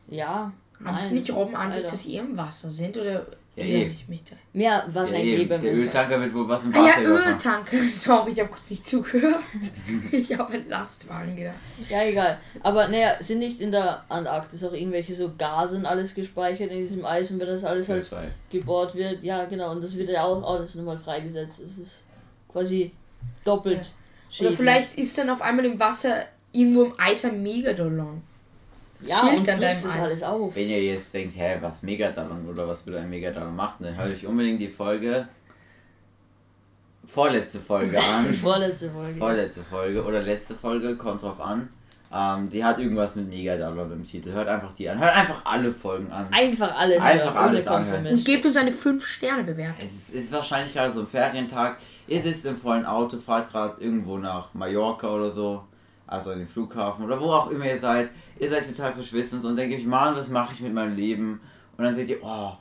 Ja. 0.09 0.53
Haben 0.85 0.97
es 0.97 1.11
nicht 1.11 1.31
Robben 1.33 1.57
an 1.57 1.73
sich, 1.73 1.83
dass 1.83 2.05
sie 2.05 2.17
im 2.17 2.37
Wasser 2.37 2.71
sind? 2.71 2.97
Oder 2.97 3.27
Ja, 3.59 3.65
irre 3.65 3.85
eh. 3.89 3.91
ich 3.93 4.09
mich 4.09 4.23
da? 4.25 4.37
Ja, 4.53 4.63
Ja, 4.63 4.85
wahrscheinlich 4.93 5.35
eben. 5.35 5.43
eh 5.43 5.45
beim 5.47 5.61
Der. 5.61 5.75
Öltanker 5.75 6.21
wird 6.21 6.35
wohl 6.35 6.49
was 6.49 6.65
im 6.65 6.75
Ah 6.75 6.79
Wasser 6.85 7.03
ja, 7.03 7.09
überfahren. 7.09 7.33
Öltank. 7.35 7.69
Sorry, 7.93 8.33
ich 8.33 8.41
habe 8.41 8.49
kurz 8.51 8.71
nicht 8.71 8.87
zugehört. 8.87 9.41
ich 10.13 10.39
habe 10.39 10.55
an 10.55 10.69
Lastwagen 10.69 11.37
gedacht. 11.37 11.57
Ja, 11.89 12.03
egal. 12.05 12.39
Aber 12.63 12.89
naja, 12.89 13.13
sind 13.21 13.39
nicht 13.41 13.61
in 13.61 13.73
der 13.73 14.05
Antarktis 14.09 14.63
auch 14.65 14.73
irgendwelche 14.73 15.15
so 15.15 15.33
Gase 15.37 15.77
und 15.77 15.87
alles 15.87 16.15
gespeichert 16.15 16.71
in 16.71 16.79
diesem 16.79 17.05
Eis 17.05 17.31
und 17.31 17.41
wenn 17.41 17.47
das 17.49 17.65
alles 17.65 17.89
halt 17.89 18.11
gebohrt 18.51 18.95
wird, 18.95 19.23
ja 19.23 19.45
genau, 19.47 19.73
und 19.73 19.83
das 19.83 19.97
wird 19.97 20.09
ja 20.09 20.25
auch 20.25 20.43
alles 20.43 20.75
nochmal 20.75 20.99
freigesetzt. 20.99 21.61
Es 21.61 21.79
ist 21.79 22.05
quasi 22.53 22.93
doppelt 23.45 23.79
Oder 23.79 23.87
schädlich. 24.31 24.57
vielleicht 24.57 24.99
ist 24.99 25.17
dann 25.19 25.31
auf 25.31 25.43
einmal 25.43 25.65
im 25.65 25.79
Wasser 25.81 26.25
irgendwo 26.53 26.85
im 26.85 26.95
Eis 26.99 27.25
ein 27.25 27.43
Megadolon. 27.43 28.23
Ja, 29.01 29.21
chillt 29.21 29.39
und 29.39 29.49
dann 29.49 29.59
frisst 29.61 29.85
deinem 29.85 29.93
das 29.93 29.95
Eis. 29.95 30.01
alles 30.03 30.23
auf. 30.23 30.57
Wenn 30.57 30.69
ihr 30.69 30.83
jetzt 30.85 31.15
denkt, 31.15 31.37
hä, 31.37 31.57
was 31.61 31.83
Megadallon 31.83 32.49
oder 32.49 32.67
was 32.67 32.85
würde 32.87 33.01
ein 33.01 33.11
Megadallon 33.11 33.55
machen, 33.55 33.85
dann 33.85 33.97
hört 33.97 34.11
euch 34.13 34.27
unbedingt 34.27 34.61
die 34.61 34.69
Folge, 34.69 35.29
vorletzte 37.07 37.59
Folge 37.61 37.99
an. 38.15 38.33
Vorletzte 38.35 38.91
Folge. 38.91 39.19
vorletzte 39.19 39.63
Folge 39.63 40.05
oder 40.05 40.23
letzte 40.23 40.55
Folge, 40.55 40.97
kommt 40.97 41.23
drauf 41.23 41.41
an. 41.41 41.69
Ähm, 42.11 42.49
die 42.49 42.65
hat 42.65 42.79
irgendwas 42.79 43.17
mit 43.17 43.29
Megadallon 43.29 43.93
im 43.93 44.05
Titel. 44.05 44.33
Hört 44.33 44.49
einfach 44.49 44.73
die 44.73 44.89
an. 44.89 44.99
Hört 44.99 45.15
einfach 45.15 45.43
alle 45.45 45.73
Folgen 45.73 46.11
an. 46.11 46.27
Einfach 46.33 46.75
alles, 46.75 47.03
Einfach 47.03 47.35
hören, 47.35 47.49
alles 47.51 47.67
anhören. 47.67 48.07
Und 48.07 48.25
gebt 48.25 48.47
uns 48.47 48.57
eine 48.57 48.71
5-Sterne-Bewertung. 48.71 49.75
Es 49.79 49.93
ist, 49.93 50.15
ist 50.15 50.33
wahrscheinlich 50.33 50.73
gerade 50.73 50.91
so 50.91 51.01
ein 51.01 51.07
Ferientag. 51.07 51.77
Ihr 52.07 52.23
sitzt 52.23 52.47
im 52.47 52.57
vollen 52.57 52.87
Auto, 52.87 53.19
fahrt 53.19 53.51
gerade 53.53 53.83
irgendwo 53.83 54.17
nach 54.17 54.55
Mallorca 54.55 55.09
oder 55.09 55.31
so. 55.31 55.65
Also 56.07 56.31
in 56.31 56.39
den 56.39 56.49
Flughafen 56.49 57.05
oder 57.05 57.21
wo 57.21 57.27
auch 57.27 57.51
immer 57.51 57.67
ihr 57.67 57.77
seid. 57.77 58.09
Ihr 58.41 58.51
seid 58.51 58.67
total 58.67 58.93
verschwitzt 58.93 59.33
und 59.33 59.57
denkt 59.57 59.77
euch, 59.77 59.87
Mann, 59.87 60.15
was 60.17 60.29
mache 60.29 60.55
ich 60.55 60.61
mit 60.61 60.73
meinem 60.73 60.95
Leben? 60.95 61.41
Und 61.77 61.85
dann 61.85 61.95
seht 61.95 62.09
ihr, 62.09 62.19
oh, 62.23 62.53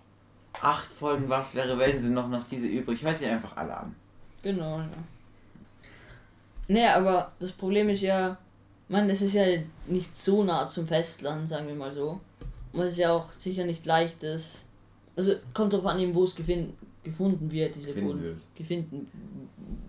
acht 0.61 0.91
Folgen, 0.91 1.29
was 1.29 1.53
wäre, 1.55 1.77
wenn 1.77 1.99
sind 1.99 2.13
noch, 2.13 2.27
noch 2.27 2.45
diese 2.47 2.67
übrig. 2.67 3.03
Hört 3.03 3.17
sie 3.17 3.27
einfach 3.27 3.55
alle 3.57 3.77
an. 3.77 3.95
Genau, 4.43 4.79
ja. 4.79 4.87
Naja, 6.67 6.95
aber 6.97 7.31
das 7.39 7.51
Problem 7.51 7.89
ist 7.89 8.01
ja, 8.01 8.37
man, 8.89 9.09
es 9.09 9.21
ist 9.21 9.33
ja 9.33 9.43
nicht 9.87 10.17
so 10.17 10.43
nah 10.43 10.65
zum 10.65 10.87
Festland, 10.87 11.47
sagen 11.47 11.67
wir 11.67 11.75
mal 11.75 11.91
so. 11.91 12.19
Und 12.73 12.81
es 12.81 12.93
ist 12.93 12.99
ja 12.99 13.11
auch 13.11 13.31
sicher 13.31 13.65
nicht 13.65 13.85
leicht, 13.85 14.23
das. 14.23 14.65
Also 15.15 15.33
kommt 15.53 15.73
drauf 15.73 15.85
an, 15.85 16.13
wo 16.13 16.23
es 16.23 16.35
gefin 16.35 16.73
gefunden 17.03 17.49
wird, 17.51 17.75
diese 17.75 17.93
Boden. 17.93 18.21
wird. 18.21 18.37
Gefunden 18.55 19.07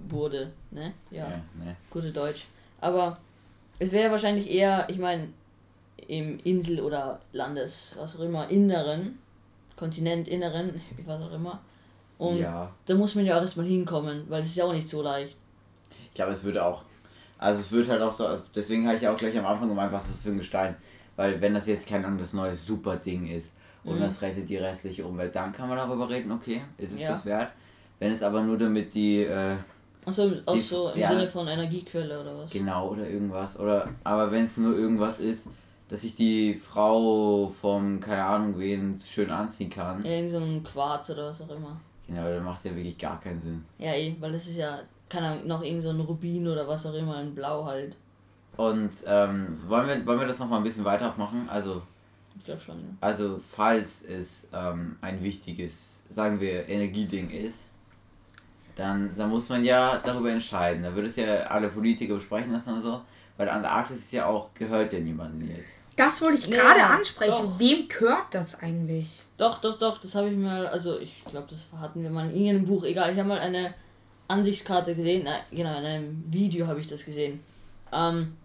wurde, 0.09 0.53
ne? 0.70 0.94
Ja, 1.11 1.29
Ja, 1.31 1.42
ne. 1.62 1.77
gute 1.90 2.12
Deutsch. 2.12 2.46
Aber 2.81 3.18
es 3.79 3.92
wäre 3.92 4.11
wahrscheinlich 4.11 4.51
eher, 4.51 4.88
ich 4.88 4.98
meine, 4.98 5.29
im 6.09 6.38
Insel- 6.44 6.81
oder 6.81 7.21
Landes, 7.33 7.94
was 7.99 8.16
auch 8.16 8.21
immer, 8.21 8.51
Inneren, 8.51 9.18
Kontinentinneren, 9.77 10.81
was 11.07 11.23
auch 11.23 11.33
immer. 11.33 11.61
Und 12.18 12.38
Ja. 12.38 12.71
da 12.87 12.94
muss 12.94 13.14
man 13.14 13.25
ja 13.25 13.37
auch 13.38 13.42
erstmal 13.42 13.66
hinkommen, 13.66 14.25
weil 14.29 14.40
es 14.40 14.47
ist 14.47 14.57
ja 14.57 14.64
auch 14.64 14.73
nicht 14.73 14.88
so 14.88 15.03
leicht. 15.03 15.37
Ich 16.09 16.14
glaube, 16.14 16.33
es 16.33 16.42
würde 16.42 16.64
auch. 16.64 16.83
Also 17.38 17.61
es 17.61 17.71
wird 17.71 17.88
halt 17.88 18.03
auch 18.03 18.16
so, 18.16 18.27
deswegen 18.55 18.87
habe 18.87 18.97
ich 18.97 19.03
ja 19.03 19.12
auch 19.12 19.16
gleich 19.16 19.38
am 19.38 19.47
Anfang 19.47 19.68
gemeint, 19.68 19.92
was 19.92 20.09
das 20.09 20.23
für 20.23 20.31
ein 20.31 20.38
Gestein. 20.38 20.75
Weil 21.14 21.40
wenn 21.40 21.55
das 21.55 21.68
jetzt 21.68 21.87
kein 21.87 22.05
anderes 22.05 22.33
neues 22.33 22.66
super 22.66 22.97
Ding 22.97 23.29
ist 23.29 23.53
und 23.85 23.97
Mhm. 23.97 24.01
das 24.01 24.21
rettet 24.21 24.49
die 24.49 24.57
restliche 24.57 25.07
Umwelt, 25.07 25.35
dann 25.37 25.53
kann 25.53 25.68
man 25.68 25.79
darüber 25.79 26.09
reden, 26.11 26.33
okay, 26.33 26.62
ist 26.77 26.94
es 26.94 27.01
Ja. 27.03 27.11
das 27.11 27.25
wert? 27.25 27.53
Wenn 28.01 28.11
es 28.11 28.23
aber 28.23 28.42
nur 28.42 28.59
damit 28.59 28.92
die, 28.94 29.23
äh, 29.23 29.57
Achso, 30.07 30.31
auch 30.47 30.55
Die- 30.55 30.61
so 30.61 30.88
im 30.90 30.99
ja. 31.01 31.09
Sinne 31.11 31.29
von 31.29 31.47
Energiequelle 31.47 32.21
oder 32.21 32.38
was? 32.38 32.51
genau 32.51 32.88
oder 32.90 33.09
irgendwas, 33.09 33.59
oder 33.61 33.88
aber 34.05 34.31
wenn 34.33 34.44
es 34.44 34.57
nur 34.57 34.77
irgendwas 34.77 35.21
ist, 35.21 35.49
dass 35.88 36.03
sich 36.03 36.14
die 36.14 36.55
Frau 36.55 37.48
vom, 37.48 38.01
keine 38.01 38.24
Ahnung 38.24 38.59
wen, 38.59 38.98
schön 38.98 39.31
anziehen 39.31 39.70
kann, 39.70 40.05
Irgend 40.05 40.33
so 40.33 40.38
ein 40.38 40.62
Quarz 40.62 41.11
oder 41.11 41.29
was 41.31 41.40
auch 41.42 41.51
immer. 41.51 41.81
genau, 42.07 42.24
dann 42.24 42.44
macht 42.44 42.59
es 42.59 42.64
ja 42.64 42.77
wirklich 42.77 42.98
gar 42.98 43.20
keinen 43.20 43.40
Sinn. 43.40 43.64
Ja, 43.79 43.94
eh, 43.94 44.14
weil 44.20 44.33
das 44.33 44.46
ist 44.46 44.57
ja, 44.57 44.81
keine 45.09 45.29
Ahnung, 45.29 45.46
noch 45.46 45.62
irgend 45.62 45.83
so 45.83 45.90
ein 45.90 46.01
Rubin 46.01 46.46
oder 46.46 46.66
was 46.68 46.85
auch 46.87 46.94
immer 46.94 47.20
in 47.20 47.35
Blau 47.35 47.64
halt. 47.64 47.96
Und 48.57 48.90
ähm, 49.07 49.57
wollen, 49.68 49.87
wir, 49.87 50.07
wollen 50.07 50.20
wir 50.20 50.27
das 50.27 50.38
nochmal 50.40 50.59
ein 50.59 50.64
bisschen 50.64 50.85
weiter 50.85 51.14
machen? 51.16 51.48
Also 51.48 51.81
Ich 52.37 52.44
glaube 52.44 52.61
schon, 52.61 52.77
ja. 52.79 52.88
Also 53.01 53.40
falls 53.51 54.03
es 54.03 54.48
ähm, 54.53 54.96
ein 55.01 55.22
wichtiges, 55.22 56.03
sagen 56.11 56.40
wir, 56.40 56.68
Energieding 56.68 57.31
ist, 57.31 57.68
dann, 58.77 59.11
dann 59.16 59.31
muss 59.31 59.48
man 59.48 59.64
ja 59.64 59.98
darüber 60.05 60.31
entscheiden. 60.31 60.83
Da 60.83 60.94
würde 60.94 61.09
es 61.09 61.16
ja 61.16 61.27
alle 61.44 61.68
Politiker 61.68 62.14
besprechen 62.14 62.53
lassen 62.53 62.74
und 62.74 62.81
so, 62.81 63.01
weil 63.38 63.48
Antarktis 63.48 63.98
ist 63.98 64.12
ja 64.12 64.27
auch, 64.27 64.53
gehört 64.53 64.92
ja 64.92 64.98
niemandem 64.98 65.48
jetzt. 65.57 65.81
Das 65.96 66.20
wollte 66.22 66.38
ich 66.38 66.46
Ja, 66.46 66.61
gerade 66.62 66.85
ansprechen. 66.85 67.31
doch. 67.31 67.59
Wem 67.59 67.88
gehört 67.88 68.27
das 68.33 68.61
eigentlich? 68.61 69.22
Doch, 69.37 69.59
doch, 69.59 69.79
doch, 69.79 69.96
das 69.98 70.14
habe 70.14 70.29
ich 70.29 70.37
mal, 70.37 70.66
also 70.66 70.98
ich 70.98 71.24
glaube, 71.24 71.46
das 71.48 71.68
hatten 71.81 72.03
wir 72.03 72.11
mal 72.11 72.27
in 72.31 72.37
irgendeinem 72.37 72.66
Buch, 72.66 72.85
egal, 72.85 73.11
ich 73.12 73.18
habe 73.18 73.29
mal 73.29 73.38
eine 73.40 73.72
Ansichtskarte 74.29 74.94
gesehen, 74.94 75.22
na, 75.24 75.38
genau, 75.51 75.79
in 75.79 75.85
einem 75.87 76.24
Video 76.29 76.66
habe 76.66 76.81
ich 76.81 76.87
das 76.87 77.05
gesehen. 77.05 77.42
Ähm, 77.92 78.37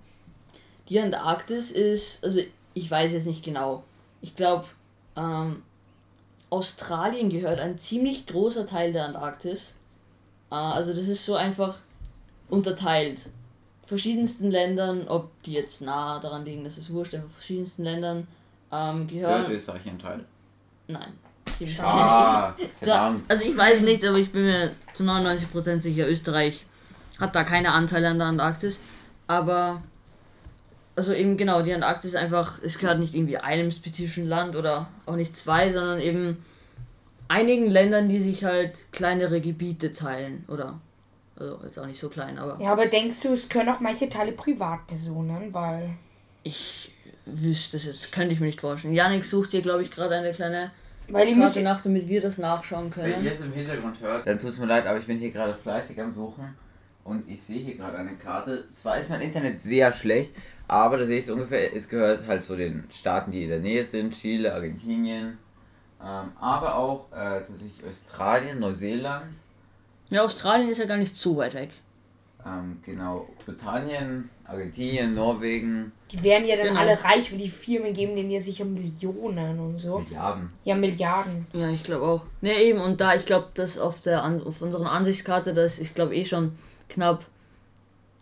die 0.90 1.00
Antarktis 1.00 1.72
ist, 1.72 2.24
also 2.24 2.40
ich 2.74 2.90
weiß 2.90 3.12
jetzt 3.12 3.28
nicht 3.28 3.44
genau, 3.44 3.84
ich 4.22 4.36
glaube, 4.36 4.66
ähm, 5.16 5.62
Australien 6.50 7.30
gehört 7.30 7.60
ein 7.60 7.78
ziemlich 7.78 8.26
großer 8.26 8.66
Teil 8.66 8.94
der 8.94 9.06
Antarktis. 9.06 9.76
Äh, 10.52 10.56
also 10.56 10.94
das 10.94 11.08
ist 11.08 11.26
so 11.26 11.36
einfach 11.36 11.78
unterteilt. 12.50 13.30
Verschiedensten 13.94 14.50
Ländern, 14.50 15.08
ob 15.08 15.30
die 15.44 15.54
jetzt 15.54 15.82
nah 15.82 16.20
daran 16.20 16.46
liegen, 16.46 16.64
das 16.64 16.80
ist 16.80 16.92
wurscht, 16.92 17.14
aber 17.14 17.30
verschiedensten 17.30 17.84
Ländern 17.84 18.28
ähm, 18.72 19.06
Gehört 19.06 19.36
gehören. 19.36 19.52
Österreich 19.52 19.86
ein 19.86 20.00
Teil? 20.00 20.26
Nein. 20.88 21.14
Ah, 21.80 22.56
Da, 22.82 23.16
also 23.30 23.44
ich 23.46 23.56
weiß 23.56 23.82
nicht, 23.82 24.04
aber 24.04 24.18
ich 24.18 24.32
bin 24.32 24.46
mir 24.46 24.72
zu 24.96 25.04
99% 25.04 25.80
sicher, 25.80 26.10
Österreich 26.10 26.66
hat 27.20 27.36
da 27.36 27.44
keine 27.44 27.72
Anteile 27.74 28.10
an 28.10 28.18
der 28.18 28.28
Antarktis. 28.30 28.82
Aber, 29.28 29.84
also 30.96 31.14
eben 31.14 31.38
genau, 31.38 31.62
die 31.62 31.72
Antarktis 31.74 32.12
ist 32.12 32.16
einfach, 32.16 32.58
es 32.64 32.80
gehört 32.80 32.98
nicht 32.98 33.14
irgendwie 33.14 33.38
einem 33.38 33.70
spezifischen 33.70 34.28
Land 34.28 34.56
oder 34.56 34.88
auch 35.06 35.16
nicht 35.16 35.38
zwei, 35.38 35.72
sondern 35.72 36.00
eben 36.00 36.44
einigen 37.28 37.70
Ländern, 37.70 38.10
die 38.10 38.20
sich 38.20 38.44
halt 38.44 38.92
kleinere 38.92 39.40
Gebiete 39.40 39.92
teilen. 39.92 40.46
Oder, 40.48 40.80
also 41.36 41.60
jetzt 41.64 41.80
auch 41.80 41.86
nicht 41.86 42.00
so 42.00 42.10
klein, 42.10 42.38
aber 42.38 42.60
Ja, 42.62 42.72
aber 42.72 42.86
denkst 42.88 43.22
du, 43.22 43.34
es 43.34 43.50
können 43.50 43.70
auch 43.70 43.80
manche 43.80 44.10
Teile 44.10 44.32
Privatpersonen, 44.34 45.54
weil. 45.54 45.92
ich 46.44 46.92
wüsste 47.26 47.78
es 47.78 47.86
jetzt, 47.86 48.12
könnte 48.12 48.34
ich 48.34 48.40
mir 48.40 48.48
nicht 48.48 48.60
vorstellen. 48.62 48.94
Janik 48.94 49.24
sucht 49.24 49.52
hier, 49.52 49.62
glaube 49.62 49.82
ich, 49.82 49.90
gerade 49.92 50.16
eine 50.16 50.32
kleine 50.32 50.72
Weil 51.08 51.30
ich 51.30 51.36
muss. 51.38 51.54
Karte 51.54 51.64
nach, 51.64 51.80
damit 51.82 52.08
wir 52.08 52.20
das 52.22 52.38
nachschauen 52.38 52.92
Wenn 52.96 53.08
ihr 53.10 53.14
können. 53.16 53.28
es 53.28 53.40
im 53.42 53.54
Hintergrund 53.54 54.02
hört, 54.02 54.28
dann 54.28 54.38
tut 54.40 54.50
es 54.50 54.58
mir 54.58 54.66
leid, 54.66 54.86
aber 54.86 55.00
ich 55.00 55.06
bin 55.06 55.18
hier 55.20 55.32
gerade 55.32 55.54
fleißig 55.56 56.00
am 56.02 56.12
Suchen 56.14 56.54
und 57.06 57.30
ich 57.30 57.42
sehe 57.42 57.60
hier 57.60 57.76
gerade 57.78 57.98
eine 57.98 58.16
Karte. 58.18 58.66
Zwar 58.74 58.98
ist 58.98 59.10
mein 59.10 59.22
Internet 59.22 59.58
sehr 59.58 59.92
schlecht, 59.94 60.36
aber 60.68 60.98
da 60.98 61.06
sehe 61.06 61.20
ich 61.20 61.26
es 61.26 61.32
ungefähr, 61.32 61.74
es 61.76 61.88
gehört 61.88 62.28
halt 62.28 62.44
zu 62.44 62.56
den 62.58 62.84
Staaten, 62.92 63.32
die 63.32 63.44
in 63.44 63.50
der 63.50 63.60
Nähe 63.60 63.86
sind, 63.86 64.14
Chile, 64.14 64.54
Argentinien, 64.54 65.38
ähm, 66.02 66.32
aber 66.42 66.76
auch 66.76 67.10
äh, 67.14 67.40
tatsächlich 67.40 67.82
Australien, 67.90 68.60
Neuseeland, 68.60 69.34
Ja, 70.14 70.24
Australien 70.24 70.70
ist 70.70 70.78
ja 70.78 70.86
gar 70.86 70.98
nicht 70.98 71.16
so 71.16 71.36
weit 71.38 71.54
weg. 71.54 71.70
ähm, 72.46 72.80
genau, 72.86 73.28
Britannien, 73.46 74.30
Argentinien, 74.46 75.14
Norwegen, 75.16 75.92
Die 76.12 76.22
werden 76.24 76.46
ja 76.46 76.56
dann 76.58 76.68
Genau. 76.68 76.80
alle 76.82 77.02
reich, 77.04 77.32
weil 77.32 77.40
die 77.40 77.50
Firmen 77.50 77.94
geben 77.94 78.16
denen 78.16 78.30
ja 78.30 78.40
sicher 78.42 78.66
Millionen 78.66 79.60
und 79.60 79.78
so. 79.78 80.00
Milliarden. 80.00 80.50
Ja, 80.66 80.76
Milliarden. 80.76 81.48
Ja, 81.54 81.70
ich 81.70 81.84
glaube 81.84 82.06
auch. 82.06 82.24
Ne, 82.42 82.54
eben, 82.62 82.80
und 82.82 83.00
da, 83.02 83.16
ich 83.16 83.26
glaube, 83.26 83.48
dass 83.56 83.78
auf 83.80 84.02
der 84.02 84.24
An 84.24 84.44
auf 84.44 84.62
unseren 84.62 84.86
Ansichtskarte, 84.86 85.54
das 85.54 85.80
ich 85.80 85.96
glaube 85.96 86.16
eh 86.16 86.26
schon 86.26 86.52
knapp, 86.90 87.26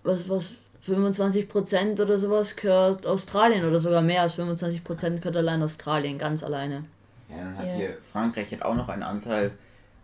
was, 0.04 0.30
was, 0.30 0.54
25% 0.88 2.02
oder 2.02 2.18
sowas 2.18 2.56
gehört 2.56 3.06
Australien 3.06 3.66
oder 3.66 3.80
sogar 3.80 4.02
mehr 4.02 4.22
als 4.24 4.38
25% 4.40 5.18
gehört 5.20 5.38
allein 5.38 5.62
Australien, 5.62 6.18
ganz 6.18 6.44
alleine. 6.44 6.86
Ja, 7.30 7.38
dann 7.38 7.58
hat 7.58 7.68
Ja. 7.68 7.74
hier 7.76 7.98
Frankreich 8.02 8.52
hat 8.52 8.64
auch 8.64 8.76
noch 8.76 8.90
einen 8.90 9.04
Anteil. 9.04 9.52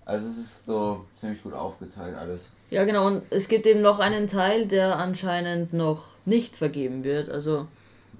Also 0.07 0.29
es 0.29 0.37
ist 0.37 0.65
so 0.65 1.05
ziemlich 1.19 1.43
gut 1.43 1.53
aufgeteilt 1.53 2.15
alles. 2.15 2.49
Ja, 2.69 2.85
genau, 2.85 3.07
und 3.07 3.23
es 3.29 3.49
gibt 3.49 3.65
eben 3.67 3.81
noch 3.81 3.99
einen 3.99 4.25
Teil, 4.27 4.65
der 4.65 4.95
anscheinend 4.97 5.73
noch 5.73 6.05
nicht 6.23 6.55
vergeben 6.55 7.03
wird, 7.03 7.29
also 7.29 7.67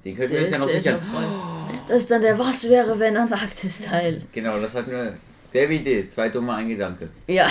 Den 0.04 0.14
könnten 0.18 0.34
wir 0.34 0.42
uns 0.42 0.50
ja 0.52 0.58
noch 0.58 0.68
sichern. 0.68 1.00
noch. 1.14 1.70
Das 1.88 2.00
ist 2.00 2.12
dann 2.12 2.22
der 2.22 2.38
Was 2.38 2.68
wäre, 2.68 3.00
wenn 3.00 3.16
Antarktis-Teil. 3.16 4.20
Genau, 4.34 4.60
das 4.60 4.74
hat 4.74 4.90
eine 4.90 5.14
selbe 5.50 5.76
Idee. 5.76 6.06
Zwei 6.06 6.28
dumme, 6.28 6.56
ein 6.56 6.68
Gedanke. 6.68 7.08
Ja, 7.28 7.48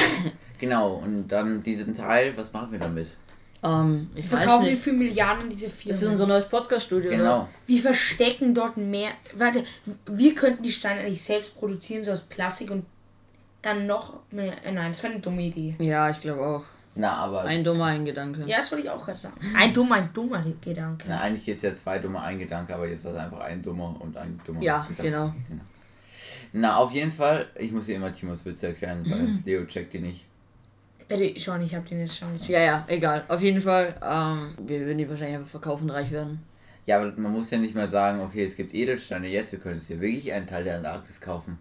Genau, 0.58 0.96
und 1.02 1.28
dann 1.28 1.62
diesen 1.62 1.94
Teil, 1.94 2.32
was 2.36 2.52
machen 2.52 2.72
wir 2.72 2.78
damit? 2.78 3.08
ähm, 3.62 4.10
ich 4.14 4.30
weiß 4.30 4.40
Verkaufen 4.42 4.64
die 4.66 4.70
nicht. 4.72 4.82
für 4.82 4.92
Milliarden 4.92 5.48
diese 5.48 5.70
Firmen. 5.70 5.88
Das 5.88 6.02
ist 6.02 6.08
unser 6.08 6.26
neues 6.26 6.46
Podcast-Studio, 6.46 7.08
oder? 7.08 7.16
Genau. 7.18 7.48
Wir 7.66 7.80
verstecken 7.80 8.54
dort 8.54 8.76
mehr. 8.76 9.10
Warte, 9.34 9.64
wir 10.06 10.34
könnten 10.34 10.62
die 10.62 10.72
Steine 10.72 11.00
eigentlich 11.00 11.22
selbst 11.22 11.54
produzieren, 11.58 12.04
so 12.04 12.12
aus 12.12 12.20
Plastik 12.20 12.70
und 12.70 12.84
dann 13.66 13.86
noch 13.86 14.20
mehr. 14.30 14.52
Äh, 14.64 14.72
nein, 14.72 14.90
das 14.92 15.02
wäre 15.02 15.12
eine 15.14 15.22
dumme 15.22 15.42
Idee. 15.42 15.74
Ja, 15.78 16.08
ich 16.10 16.20
glaube 16.20 16.40
auch. 16.46 16.64
Na, 16.94 17.12
aber. 17.16 17.42
Ein 17.42 17.62
dummer, 17.62 17.86
ein 17.86 18.04
Gedanke. 18.06 18.42
Ja, 18.46 18.56
das 18.58 18.70
wollte 18.72 18.84
ich 18.86 18.90
auch 18.90 19.04
gerade 19.04 19.18
sagen. 19.18 19.34
Ein 19.54 19.74
dummer, 19.74 19.96
ein 19.96 20.10
dummer 20.14 20.42
Gedanke. 20.62 21.04
Na, 21.08 21.20
eigentlich 21.20 21.46
ist 21.48 21.62
ja 21.62 21.74
zwei 21.74 21.98
dumme, 21.98 22.20
ein 22.22 22.38
Gedanke, 22.38 22.74
aber 22.74 22.88
jetzt 22.88 23.04
war 23.04 23.12
es 23.12 23.18
einfach 23.18 23.40
ein 23.40 23.60
dummer 23.62 23.94
und 24.00 24.16
ein 24.16 24.40
dummer. 24.46 24.62
Ja, 24.62 24.86
Gedanke. 24.88 25.02
genau. 25.02 25.60
Na, 26.52 26.76
auf 26.76 26.92
jeden 26.92 27.10
Fall, 27.10 27.46
ich 27.58 27.70
muss 27.72 27.86
hier 27.86 27.96
immer 27.96 28.12
Timos 28.12 28.44
Witze 28.46 28.68
erklären, 28.68 29.04
weil 29.10 29.18
Mhm. 29.18 29.42
Leo 29.44 29.64
checkt 29.66 29.92
die 29.92 29.98
nicht. 29.98 30.24
Äh, 31.08 31.38
schon, 31.38 31.60
ich 31.60 31.74
habe 31.74 31.86
den 31.86 32.00
jetzt 32.00 32.16
schon 32.18 32.32
gecheckt. 32.32 32.50
Ja, 32.50 32.60
ja, 32.60 32.84
egal. 32.88 33.24
Auf 33.28 33.42
jeden 33.42 33.60
Fall, 33.60 33.94
ähm, 34.02 34.54
wir 34.66 34.80
würden 34.80 34.98
die 34.98 35.08
wahrscheinlich 35.08 35.36
einfach 35.36 35.50
verkaufen, 35.50 35.90
reich 35.90 36.10
werden. 36.10 36.42
Ja, 36.86 36.98
aber 37.00 37.12
man 37.16 37.32
muss 37.32 37.50
ja 37.50 37.58
nicht 37.58 37.74
mal 37.74 37.88
sagen, 37.88 38.20
okay, 38.20 38.44
es 38.44 38.56
gibt 38.56 38.72
Edelsteine, 38.74 39.28
jetzt, 39.28 39.52
wir 39.52 39.58
können 39.58 39.74
uns 39.74 39.88
hier 39.88 40.00
wirklich 40.00 40.32
einen 40.32 40.46
Teil 40.46 40.64
der 40.64 40.76
Antarktis 40.76 41.20
kaufen. 41.20 41.58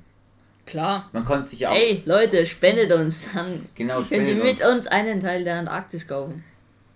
Klar. 0.66 1.10
Man 1.14 1.24
konnte 1.26 1.48
sich 1.48 1.66
auch. 1.68 1.76
Ey, 1.76 2.02
Leute, 2.06 2.46
spendet 2.46 2.92
uns. 2.92 3.32
Dann 3.34 3.66
Genau, 3.76 4.02
könnt 4.02 4.28
ihr 4.28 4.36
mit 4.36 4.62
uns. 4.62 4.66
uns 4.66 4.88
einen 4.88 5.20
Teil 5.20 5.44
der 5.44 5.58
Antarktis 5.60 6.08
kaufen. 6.08 6.44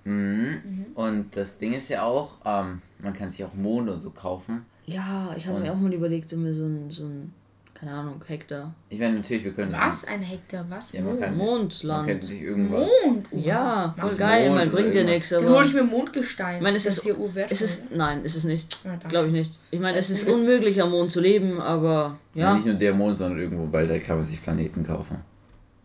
Mhm. 0.05 0.87
Und 0.95 1.35
das 1.35 1.57
Ding 1.57 1.73
ist 1.73 1.89
ja 1.89 2.03
auch, 2.03 2.35
ähm, 2.45 2.81
man 2.99 3.13
kann 3.13 3.31
sich 3.31 3.43
auch 3.43 3.53
Monde 3.53 3.93
und 3.93 3.99
so 3.99 4.09
kaufen. 4.09 4.65
Ja, 4.87 5.33
ich 5.37 5.45
habe 5.45 5.59
mir 5.59 5.71
auch 5.71 5.75
mal 5.77 5.93
überlegt, 5.93 6.33
um 6.33 6.43
mir 6.43 6.53
so 6.53 6.65
ein, 6.65 6.89
so 6.89 7.05
ein, 7.05 7.33
keine 7.79 7.93
Ahnung, 7.93 8.21
Hektar. 8.27 8.73
Ich 8.89 8.99
meine, 8.99 9.15
natürlich, 9.15 9.45
wir 9.45 9.53
können. 9.53 9.71
Was? 9.71 10.03
Ein 10.05 10.21
Hektar? 10.21 10.65
Was? 10.69 10.91
Ja, 10.91 11.01
man 11.01 11.19
kann, 11.19 11.37
man 11.37 11.47
Mondland. 11.47 12.07
könnte 12.07 12.25
sich 12.27 12.41
irgendwas. 12.41 12.89
Mond? 13.05 13.25
Ja, 13.31 13.95
voll 13.97 14.15
geil, 14.15 14.49
Mond 14.49 14.59
man 14.59 14.71
bringt 14.71 14.93
dir 14.93 15.05
nichts, 15.05 15.29
Dann 15.29 15.47
hole 15.47 15.65
ich 15.65 15.73
mir 15.73 15.83
Mondgestein. 15.83 16.57
Ich 16.57 16.63
meine, 16.63 16.75
es 16.77 16.83
das 16.83 16.97
ist- 16.97 17.03
hier 17.03 17.17
urwertvoll. 17.17 17.53
Es 17.55 17.61
ist. 17.61 17.91
Nein, 17.91 18.23
ist 18.25 18.35
es 18.35 18.43
nicht. 18.43 18.77
Glaube 19.07 19.27
ich 19.27 19.33
nicht. 19.33 19.59
Ich 19.71 19.79
meine, 19.79 19.97
es 19.97 20.09
ist 20.09 20.27
unmöglich, 20.27 20.81
am 20.81 20.91
Mond 20.91 21.11
zu 21.11 21.21
leben, 21.21 21.61
aber. 21.61 22.17
Ja. 22.33 22.49
Ja. 22.49 22.53
Nicht 22.55 22.65
nur 22.65 22.75
der 22.75 22.93
Mond, 22.93 23.17
sondern 23.17 23.39
irgendwo, 23.39 23.71
weil 23.71 23.87
da 23.87 23.97
kann 23.99 24.17
man 24.17 24.25
sich 24.25 24.41
Planeten 24.43 24.85
kaufen. 24.85 25.19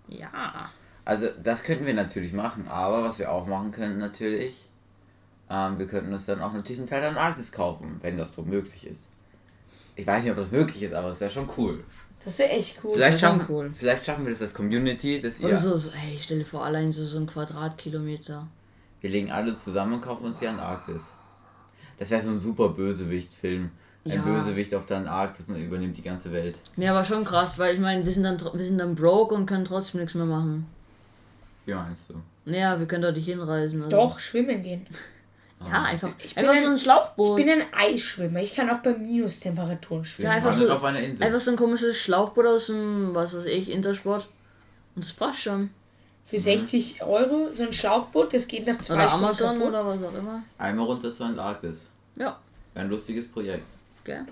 Ja. 0.08 0.30
Also, 1.04 1.28
das 1.42 1.62
könnten 1.62 1.86
wir 1.86 1.94
natürlich 1.94 2.32
machen, 2.32 2.66
aber 2.68 3.04
was 3.04 3.18
wir 3.18 3.30
auch 3.30 3.46
machen 3.46 3.70
könnten, 3.72 3.98
natürlich, 3.98 4.66
ähm, 5.50 5.78
wir 5.78 5.86
könnten 5.86 6.12
uns 6.12 6.26
dann 6.26 6.40
auch 6.40 6.52
natürlich 6.52 6.78
einen 6.78 6.88
Teil 6.88 7.00
der 7.02 7.10
Antarktis 7.10 7.52
kaufen, 7.52 7.98
wenn 8.02 8.16
das 8.16 8.34
so 8.34 8.42
möglich 8.42 8.86
ist. 8.86 9.08
Ich 9.96 10.06
weiß 10.06 10.22
nicht, 10.22 10.32
ob 10.32 10.38
das 10.38 10.50
möglich 10.50 10.82
ist, 10.82 10.94
aber 10.94 11.08
es 11.08 11.20
wäre 11.20 11.30
schon 11.30 11.48
cool. 11.56 11.84
Das 12.24 12.38
wäre 12.38 12.50
echt 12.50 12.78
cool. 12.82 12.92
Vielleicht 12.94 13.20
schaffen, 13.20 13.44
cool. 13.48 13.72
vielleicht 13.74 14.04
schaffen 14.04 14.24
wir 14.24 14.32
das 14.32 14.40
als 14.42 14.54
Community, 14.54 15.20
dass 15.20 15.40
Oder 15.40 15.50
ihr. 15.50 15.56
so, 15.58 15.76
so, 15.76 15.90
hey, 15.92 16.18
stell 16.20 16.38
dir 16.38 16.44
vor, 16.46 16.64
allein 16.64 16.90
so, 16.90 17.04
so 17.04 17.18
ein 17.18 17.26
Quadratkilometer. 17.26 18.46
Wir 19.00 19.10
legen 19.10 19.30
alle 19.30 19.54
zusammen 19.54 19.94
und 19.94 20.00
kaufen 20.00 20.24
uns 20.24 20.38
die 20.38 20.48
Antarktis. 20.48 21.12
Das 21.98 22.10
wäre 22.10 22.22
so 22.22 22.30
ein 22.30 22.38
super 22.38 22.70
Bösewicht-Film. 22.70 23.70
Ein 24.06 24.10
Ja. 24.10 24.22
Bösewicht 24.22 24.74
auf 24.74 24.84
der 24.86 24.98
Antarktis 24.98 25.48
und 25.48 25.56
übernimmt 25.56 25.96
die 25.96 26.02
ganze 26.02 26.32
Welt. 26.32 26.58
Ja, 26.76 26.90
aber 26.94 27.04
schon 27.04 27.24
krass, 27.24 27.58
weil 27.58 27.74
ich 27.74 27.80
meine, 27.80 28.04
wir 28.04 28.12
sind 28.12 28.24
dann 28.24 28.38
wir 28.38 28.64
sind 28.64 28.78
dann 28.78 28.94
broke 28.94 29.34
und 29.34 29.46
können 29.46 29.64
trotzdem 29.64 30.00
nichts 30.00 30.14
mehr 30.14 30.26
machen. 30.26 30.66
Wie 31.66 31.72
meinst 31.74 32.10
du? 32.10 32.14
Naja, 32.44 32.78
wir 32.78 32.86
können 32.86 33.02
dort 33.02 33.16
nicht 33.16 33.26
hinreisen. 33.26 33.82
Also. 33.82 33.96
Doch, 33.96 34.18
schwimmen 34.18 34.62
gehen. 34.62 34.86
Ja, 35.60 35.82
einfach, 35.84 36.10
Ich 36.22 36.34
bin 36.34 36.44
einfach 36.44 36.56
ein- 36.56 36.62
so 36.64 36.68
ein 36.70 36.74
Ich 36.76 36.82
Schlauchboot. 36.82 37.36
bin 37.36 37.48
ein 37.48 37.62
Eisschwimmer. 37.72 38.40
Ich 38.42 38.54
kann 38.54 38.68
auch 38.70 38.78
bei 38.80 38.92
Minustemperaturen 38.92 40.04
schwimmen. 40.04 40.28
Ja, 40.30 40.36
einfach 40.36 40.52
so- 40.52 40.68
auf 40.70 40.84
einer 40.84 41.00
Insel. 41.00 41.24
Einfach 41.26 41.40
so 41.40 41.50
ein 41.52 41.56
komisches 41.56 41.98
Schlauchboot 41.98 42.46
aus 42.46 42.66
dem, 42.66 43.14
was 43.14 43.34
weiß 43.34 43.46
ich, 43.46 43.70
Intersport. 43.70 44.28
Und 44.94 45.04
das 45.04 45.12
passt 45.12 45.40
schon. 45.42 45.70
Für 46.26 46.38
60 46.38 47.02
Euro 47.02 47.50
so 47.52 47.62
ein 47.64 47.72
Schlauchboot, 47.72 48.32
das 48.34 48.46
geht 48.48 48.66
nach 48.66 48.78
zwei 48.78 48.94
Oder 48.94 49.08
Stunden 49.08 49.24
Amazon 49.24 49.48
kaputt. 49.58 49.68
oder 49.68 49.86
was 49.86 50.02
auch 50.02 50.14
immer. 50.18 50.42
Einmal 50.58 50.86
runter 50.86 51.10
zur 51.10 51.26
Antarktis. 51.26 51.86
Ja, 52.16 52.38
ein 52.74 52.88
lustiges 52.88 53.26
Projekt. 53.28 53.64
gell. 54.04 54.24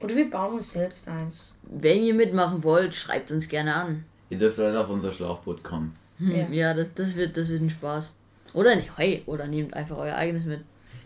Oder 0.00 0.14
wir 0.14 0.30
bauen 0.30 0.54
uns 0.54 0.70
selbst 0.72 1.08
eins. 1.08 1.54
Wenn 1.62 2.04
ihr 2.04 2.14
mitmachen 2.14 2.62
wollt, 2.62 2.94
schreibt 2.94 3.30
uns 3.32 3.48
gerne 3.48 3.74
an. 3.74 4.04
Ihr 4.30 4.38
dürft 4.38 4.58
leider 4.58 4.80
auf 4.82 4.88
unser 4.88 5.12
Schlauchboot 5.12 5.62
kommen. 5.64 5.96
Hm, 6.18 6.30
Ja. 6.30 6.46
ja, 6.48 6.74
das, 6.74 6.94
das, 6.94 7.16
wird, 7.16 7.36
das 7.36 7.48
wird 7.48 7.62
ein 7.62 7.70
Spaß. 7.70 8.12
Oder 8.54 8.76
ne, 8.76 8.84
hey, 8.96 9.22
oder 9.26 9.46
nehmt 9.46 9.74
einfach 9.74 9.96
euer 9.98 10.14
eigenes 10.14 10.44
mit. 10.46 10.60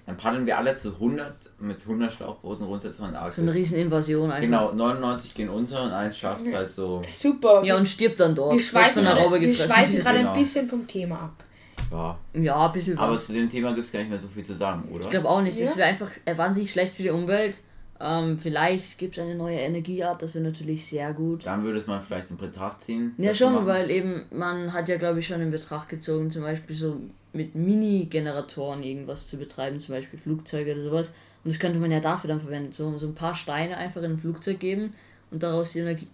Dann 0.06 0.16
paddeln 0.16 0.46
wir 0.46 0.58
alle 0.58 0.76
zu 0.76 0.94
100 0.94 1.32
mit 1.60 1.80
100 1.80 2.12
Schlauchbooten 2.12 2.66
runter 2.66 2.88
zur 2.88 2.92
So 2.96 3.04
eine 3.04 3.18
Antarktis. 3.18 3.54
riesen 3.54 3.78
Invasion 3.78 4.30
einfach. 4.30 4.40
Genau, 4.40 4.72
99 4.72 5.32
gehen 5.34 5.48
unter 5.48 5.84
und 5.84 5.92
eins 5.92 6.18
schafft 6.18 6.44
es 6.44 6.52
halt 6.52 6.70
so. 6.72 7.02
Super. 7.08 7.62
Ja, 7.64 7.76
und 7.76 7.86
stirbt 7.86 8.18
dann 8.18 8.34
dort. 8.34 8.52
wir 8.54 8.60
schweifen, 8.60 8.94
von 8.94 9.02
der 9.04 9.12
gerade, 9.12 9.24
Raube 9.24 9.40
wir 9.40 9.46
gefressen 9.48 9.70
schweifen 9.72 9.98
gerade 10.00 10.18
Genau. 10.18 10.32
ein 10.32 10.38
bisschen 10.40 10.66
vom 10.66 10.86
Thema 10.88 11.14
ab. 11.16 11.44
Ja. 11.92 12.18
Ja, 12.34 12.66
ein 12.66 12.72
bisschen 12.72 12.98
Aber 12.98 13.12
was. 13.12 13.26
zu 13.26 13.32
dem 13.32 13.48
Thema 13.48 13.72
gibt 13.74 13.86
es 13.86 13.92
gar 13.92 14.00
nicht 14.00 14.08
mehr 14.08 14.18
so 14.18 14.26
viel 14.28 14.44
zu 14.44 14.54
sagen, 14.54 14.88
oder? 14.90 15.04
Ich 15.04 15.10
glaube 15.10 15.28
auch 15.28 15.40
nicht. 15.40 15.60
Das 15.60 15.70
Ja. 15.72 15.76
wäre 15.76 15.88
einfach 15.90 16.10
wahnsinnig 16.34 16.70
schlecht 16.72 16.94
für 16.94 17.02
die 17.04 17.10
Umwelt. 17.10 17.60
Ähm, 18.04 18.36
vielleicht 18.36 18.98
gibt 18.98 19.16
es 19.16 19.22
eine 19.22 19.36
neue 19.36 19.58
Energieart, 19.58 20.22
das 20.22 20.34
wäre 20.34 20.44
natürlich 20.44 20.84
sehr 20.86 21.12
gut. 21.12 21.46
Dann 21.46 21.62
würde 21.62 21.78
es 21.78 21.86
man 21.86 22.00
vielleicht 22.00 22.30
in 22.30 22.36
Betracht 22.36 22.80
ziehen. 22.80 23.14
Ja 23.16 23.32
schon, 23.32 23.64
weil 23.64 23.90
eben 23.90 24.24
man 24.32 24.72
hat 24.72 24.88
ja 24.88 24.96
glaube 24.96 25.20
ich 25.20 25.26
schon 25.28 25.40
in 25.40 25.50
Betracht 25.50 25.88
gezogen, 25.88 26.30
zum 26.30 26.42
Beispiel 26.42 26.74
so 26.74 26.98
mit 27.32 27.54
Mini-Generatoren 27.54 28.82
irgendwas 28.82 29.28
zu 29.28 29.36
betreiben, 29.36 29.78
zum 29.78 29.94
Beispiel 29.94 30.18
Flugzeuge 30.18 30.72
oder 30.72 30.82
sowas. 30.82 31.08
Und 31.44 31.52
das 31.52 31.60
könnte 31.60 31.78
man 31.78 31.92
ja 31.92 32.00
dafür 32.00 32.28
dann 32.28 32.40
verwenden. 32.40 32.72
So, 32.72 32.98
so 32.98 33.06
ein 33.06 33.14
paar 33.14 33.36
Steine 33.36 33.76
einfach 33.76 34.02
in 34.02 34.12
ein 34.12 34.18
Flugzeug 34.18 34.58
geben 34.58 34.94
und 35.30 35.42
daraus 35.42 35.72
die 35.72 35.78
Energie 35.78 36.08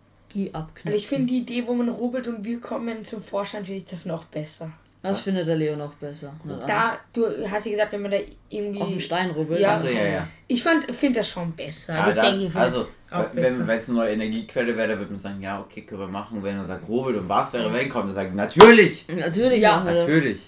abknüpfen. 0.53 0.89
Also 0.93 0.99
ich 0.99 1.09
finde 1.09 1.27
die 1.27 1.39
Idee, 1.39 1.67
wo 1.67 1.73
man 1.73 1.89
rubbelt 1.89 2.29
und 2.29 2.45
wir 2.45 2.61
kommen 2.61 3.05
zum 3.05 3.23
Vorstand, 3.23 3.67
finde 3.67 3.79
ich 3.79 3.87
das 3.87 4.05
noch 4.05 4.25
besser. 4.27 4.73
Das 5.03 5.21
findet 5.21 5.47
der 5.47 5.57
Leo 5.57 5.77
noch 5.77 5.95
besser. 5.95 6.33
Da, 6.67 6.99
du 7.13 7.27
hast 7.51 7.65
ja 7.67 7.71
gesagt, 7.73 7.93
wenn 7.93 8.03
man 8.03 8.11
da 8.11 8.17
irgendwie. 8.49 8.81
Auf 8.81 8.89
dem 8.89 8.99
Stein 9.01 9.31
rubbelt. 9.31 9.61
Ja. 9.61 9.73
Achso, 9.75 9.87
ja, 9.89 10.05
ja. 10.07 10.29
Ich 10.47 10.63
finde 10.63 11.19
das 11.21 11.29
schon 11.29 11.53
besser. 11.53 11.95
Ja, 11.95 12.01
Also 12.01 12.11
ich 12.11 12.17
da, 12.17 12.23
denke, 12.23 12.45
ich 12.47 12.51
finde 12.53 12.65
also, 12.67 12.87
wenn 13.33 13.79
es 13.79 13.89
eine 13.89 13.99
neue 13.99 14.13
Energiequelle 14.13 14.77
wäre, 14.77 14.89
dann 14.89 14.99
würde 14.99 15.13
man 15.13 15.21
sagen, 15.21 15.41
ja, 15.41 15.61
okay, 15.61 15.83
können 15.83 16.01
wir 16.01 16.09
machen. 16.09 16.43
Wenn 16.43 16.57
er 16.59 16.65
sagt, 16.65 16.87
Robert 16.89 17.17
und 17.17 17.29
was 17.29 17.53
wäre, 17.53 17.73
wenn 17.73 17.89
kommt, 17.89 18.09
dann 18.09 18.15
sagt 18.15 18.35
natürlich! 18.35 19.07
Natürlich 19.09 19.61
Ja. 19.63 19.83
Natürlich! 19.83 20.41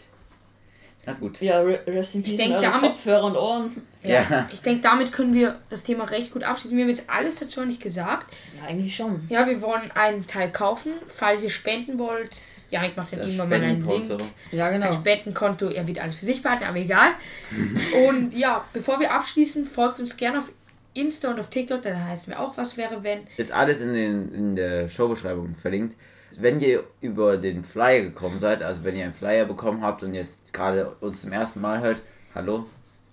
Na 1.06 1.14
gut. 1.14 1.40
Ja, 1.40 1.60
re- 1.62 1.80
rest 1.86 2.16
in 2.16 2.22
peace 2.22 2.36
denk, 2.36 2.50
an 2.56 2.62
eure 2.62 2.62
damit- 2.72 2.90
Kopfhörer 2.90 3.24
und 3.24 3.36
Ohren. 3.36 3.82
ja. 4.02 4.26
Ja. 4.28 4.48
Ich 4.52 4.60
denke, 4.60 4.82
damit 4.82 5.10
können 5.12 5.32
wir 5.32 5.58
das 5.70 5.82
Thema 5.84 6.04
recht 6.04 6.30
gut 6.32 6.42
abschließen. 6.42 6.76
Wir 6.76 6.84
haben 6.84 6.90
jetzt 6.90 7.08
alles 7.08 7.36
dazu 7.36 7.64
nicht 7.64 7.80
gesagt. 7.80 8.26
Ja, 8.60 8.68
eigentlich 8.68 8.94
schon. 8.94 9.22
Ja, 9.30 9.46
wir 9.46 9.62
wollen 9.62 9.90
einen 9.92 10.26
Teil 10.26 10.50
kaufen. 10.50 10.92
Falls 11.06 11.42
ihr 11.42 11.48
spenden 11.50 11.98
wollt, 11.98 12.36
Janik 12.70 12.96
macht 12.96 13.12
dann 13.12 13.20
Das 13.20 13.28
irgendwann 13.28 13.48
mal 13.48 13.68
einen 13.68 13.80
Link. 13.80 14.22
Ja, 14.52 14.66
Ein 14.66 14.80
genau. 14.80 14.92
Spendenkonto, 14.92 15.68
er 15.68 15.86
wird 15.86 15.98
alles 15.98 16.14
für 16.14 16.26
sich 16.26 16.42
behalten, 16.42 16.64
aber 16.64 16.78
egal. 16.78 17.10
und 18.08 18.32
ja, 18.34 18.64
bevor 18.72 19.00
wir 19.00 19.12
abschließen, 19.12 19.64
folgt 19.64 19.98
uns 20.00 20.16
gerne 20.16 20.38
auf 20.38 20.52
Insta 20.94 21.30
und 21.30 21.38
auf 21.38 21.50
TikTok, 21.50 21.82
da 21.82 21.94
heißen 21.94 22.32
wir 22.32 22.40
auch, 22.40 22.56
was 22.56 22.76
wäre, 22.76 23.02
wenn. 23.02 23.20
Ist 23.36 23.52
alles 23.52 23.80
in, 23.80 23.92
den, 23.92 24.34
in 24.34 24.56
der 24.56 24.88
Showbeschreibung 24.88 25.54
verlinkt. 25.54 25.96
Wenn 26.38 26.60
ihr 26.60 26.84
über 27.00 27.36
den 27.36 27.64
Flyer 27.64 28.02
gekommen 28.02 28.38
seid, 28.38 28.62
also 28.62 28.84
wenn 28.84 28.96
ihr 28.96 29.04
einen 29.04 29.14
Flyer 29.14 29.44
bekommen 29.44 29.82
habt 29.82 30.02
und 30.02 30.14
jetzt 30.14 30.52
gerade 30.52 30.90
uns 31.00 31.22
zum 31.22 31.32
ersten 31.32 31.60
Mal 31.60 31.80
hört, 31.80 32.00
hallo, 32.34 32.66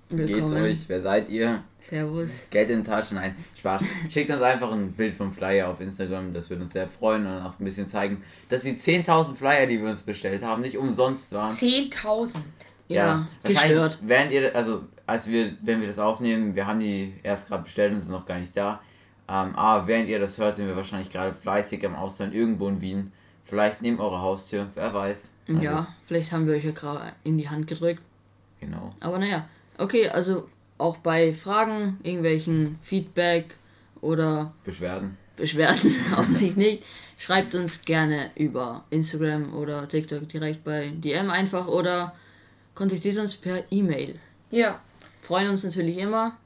wie 0.10 0.18
geht's 0.18 0.40
Willkommen. 0.40 0.64
euch? 0.64 0.78
Wer 0.88 1.02
seid 1.02 1.30
ihr? 1.30 1.64
Servus. 1.80 2.48
Get 2.50 2.70
in 2.70 2.84
touch, 2.84 3.12
nein, 3.12 3.36
Spaß. 3.58 3.84
Schickt 4.10 4.30
uns 4.30 4.42
einfach 4.42 4.72
ein 4.72 4.92
Bild 4.94 5.14
vom 5.14 5.32
Flyer 5.32 5.70
auf 5.70 5.82
Instagram, 5.82 6.34
das 6.34 6.50
würde 6.50 6.64
uns 6.64 6.74
sehr 6.74 6.88
freuen 6.88 7.26
und 7.26 7.42
auch 7.42 7.60
ein 7.60 7.64
bisschen 7.66 7.88
zeigen, 7.88 8.24
dass 8.50 8.62
die 8.64 8.74
10.000 8.74 9.36
Flyer, 9.36 9.68
die 9.68 9.82
wir 9.82 9.90
uns 9.90 10.02
bestellt 10.02 10.44
haben, 10.44 10.62
nicht 10.62 10.78
umsonst 10.78 11.32
waren. 11.34 11.52
10.000. 11.52 12.36
Ja, 12.90 13.28
wahrscheinlich 13.42 13.62
gestört. 13.64 14.00
Während 14.02 14.32
ihr, 14.32 14.56
also 14.56 14.84
als 15.06 15.28
wir, 15.28 15.58
wenn 15.62 15.82
wir 15.82 15.88
das 15.88 16.00
aufnehmen, 16.00 16.56
wir 16.56 16.68
haben 16.68 16.80
die 16.80 17.14
erst 17.24 17.50
gerade 17.50 17.64
bestellt 17.64 17.94
und 17.94 18.00
sind 18.00 18.12
noch 18.12 18.26
gar 18.26 18.40
nicht 18.40 18.56
da. 18.56 18.82
Ähm, 19.30 19.56
aber 19.56 19.88
während 19.88 20.08
ihr 20.08 20.20
das 20.20 20.38
hört, 20.38 20.56
sind 20.56 20.68
wir 20.68 20.76
wahrscheinlich 20.78 21.10
gerade 21.10 21.34
fleißig 21.34 21.86
am 21.86 21.96
Ausland 21.96 22.34
irgendwo 22.34 22.70
in 22.70 22.80
Wien. 22.80 23.12
Vielleicht 23.44 23.82
neben 23.82 24.00
eurer 24.00 24.22
Haustür, 24.22 24.68
wer 24.76 24.94
weiß. 24.94 25.30
Na 25.48 25.62
Ja, 25.62 25.80
gut, 25.80 25.88
vielleicht 26.06 26.32
haben 26.32 26.48
wir 26.48 26.54
euch 26.56 26.64
ja 26.64 26.72
gerade 26.72 27.12
in 27.24 27.38
die 27.38 27.50
Hand 27.50 27.68
gedrückt. 27.68 28.02
Genau. 28.60 28.94
Aber 29.02 29.20
naja, 29.20 29.48
okay, 29.78 30.10
also 30.10 30.48
auch 30.78 30.98
bei 30.98 31.34
Fragen, 31.34 32.00
irgendwelchen 32.04 32.78
Feedback 32.82 33.56
oder 34.02 34.54
Beschwerden. 34.64 35.18
Beschwerden, 35.36 35.96
hoffentlich 36.16 36.56
nicht, 36.56 36.84
schreibt 37.18 37.56
uns 37.56 37.82
gerne 37.82 38.32
über 38.36 38.84
Instagram 38.90 39.54
oder 39.56 39.88
TikTok 39.88 40.28
direkt 40.28 40.64
bei 40.64 40.92
DM 40.96 41.30
einfach 41.30 41.68
oder 41.68 42.14
kontaktiert 42.76 43.18
uns 43.18 43.36
per 43.36 43.64
E-Mail. 43.72 44.20
Ja. 44.52 44.82
Freuen 45.22 45.50
uns 45.50 45.64
natürlich 45.64 45.98
immer. 45.98 46.38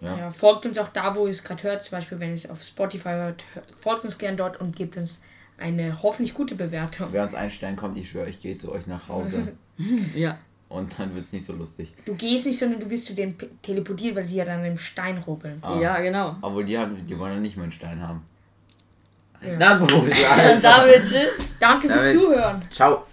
Ja. 0.00 0.16
ja. 0.16 0.30
Folgt 0.30 0.64
uns 0.66 0.78
auch 0.78 0.88
da, 0.88 1.14
wo 1.14 1.26
ihr 1.26 1.32
es 1.32 1.42
gerade 1.42 1.62
hört, 1.62 1.84
zum 1.84 1.92
Beispiel, 1.92 2.20
wenn 2.20 2.30
ihr 2.30 2.36
es 2.36 2.48
auf 2.48 2.62
Spotify 2.62 3.10
hört, 3.10 3.44
folgt 3.78 4.04
uns 4.04 4.18
gern 4.18 4.36
dort 4.36 4.60
und 4.60 4.76
gebt 4.76 4.96
uns 4.96 5.22
eine 5.58 6.02
hoffentlich 6.02 6.34
gute 6.34 6.54
Bewertung. 6.54 7.08
Wer 7.12 7.22
uns 7.22 7.34
einstellen 7.34 7.76
kommt, 7.76 7.98
ich 7.98 8.08
schwöre, 8.08 8.28
ich 8.28 8.40
gehe 8.40 8.56
zu 8.56 8.72
euch 8.72 8.86
nach 8.86 9.08
Hause. 9.08 9.52
Ja, 10.14 10.36
und 10.70 10.98
dann 10.98 11.14
wird 11.14 11.24
es 11.26 11.32
nicht 11.32 11.44
so 11.44 11.52
lustig. 11.52 11.92
Du 12.06 12.14
gehst 12.14 12.46
nicht, 12.46 12.58
sondern 12.58 12.80
du 12.80 12.88
wirst 12.88 13.06
zu 13.06 13.14
denen 13.14 13.36
teleportiert, 13.60 14.16
weil 14.16 14.24
sie 14.24 14.36
ja 14.36 14.44
dann 14.46 14.64
im 14.64 14.78
Stein 14.78 15.18
rubbeln. 15.18 15.58
Ah. 15.62 15.78
ja, 15.78 16.00
genau. 16.00 16.36
Obwohl 16.40 16.64
die, 16.64 16.78
haben, 16.78 17.06
die 17.06 17.18
wollen 17.18 17.34
ja 17.34 17.40
nicht 17.40 17.56
mal 17.56 17.64
einen 17.64 17.72
Stein 17.72 18.00
haben. 18.00 18.22
Ja. 19.42 19.56
Na 19.58 19.78
gut, 19.78 19.90
damit 20.62 21.02
tschüss. 21.02 21.56
Danke 21.58 21.88
fürs 21.88 22.02
Damit- 22.02 22.16
Zuhören. 22.18 22.62
Ciao. 22.70 23.04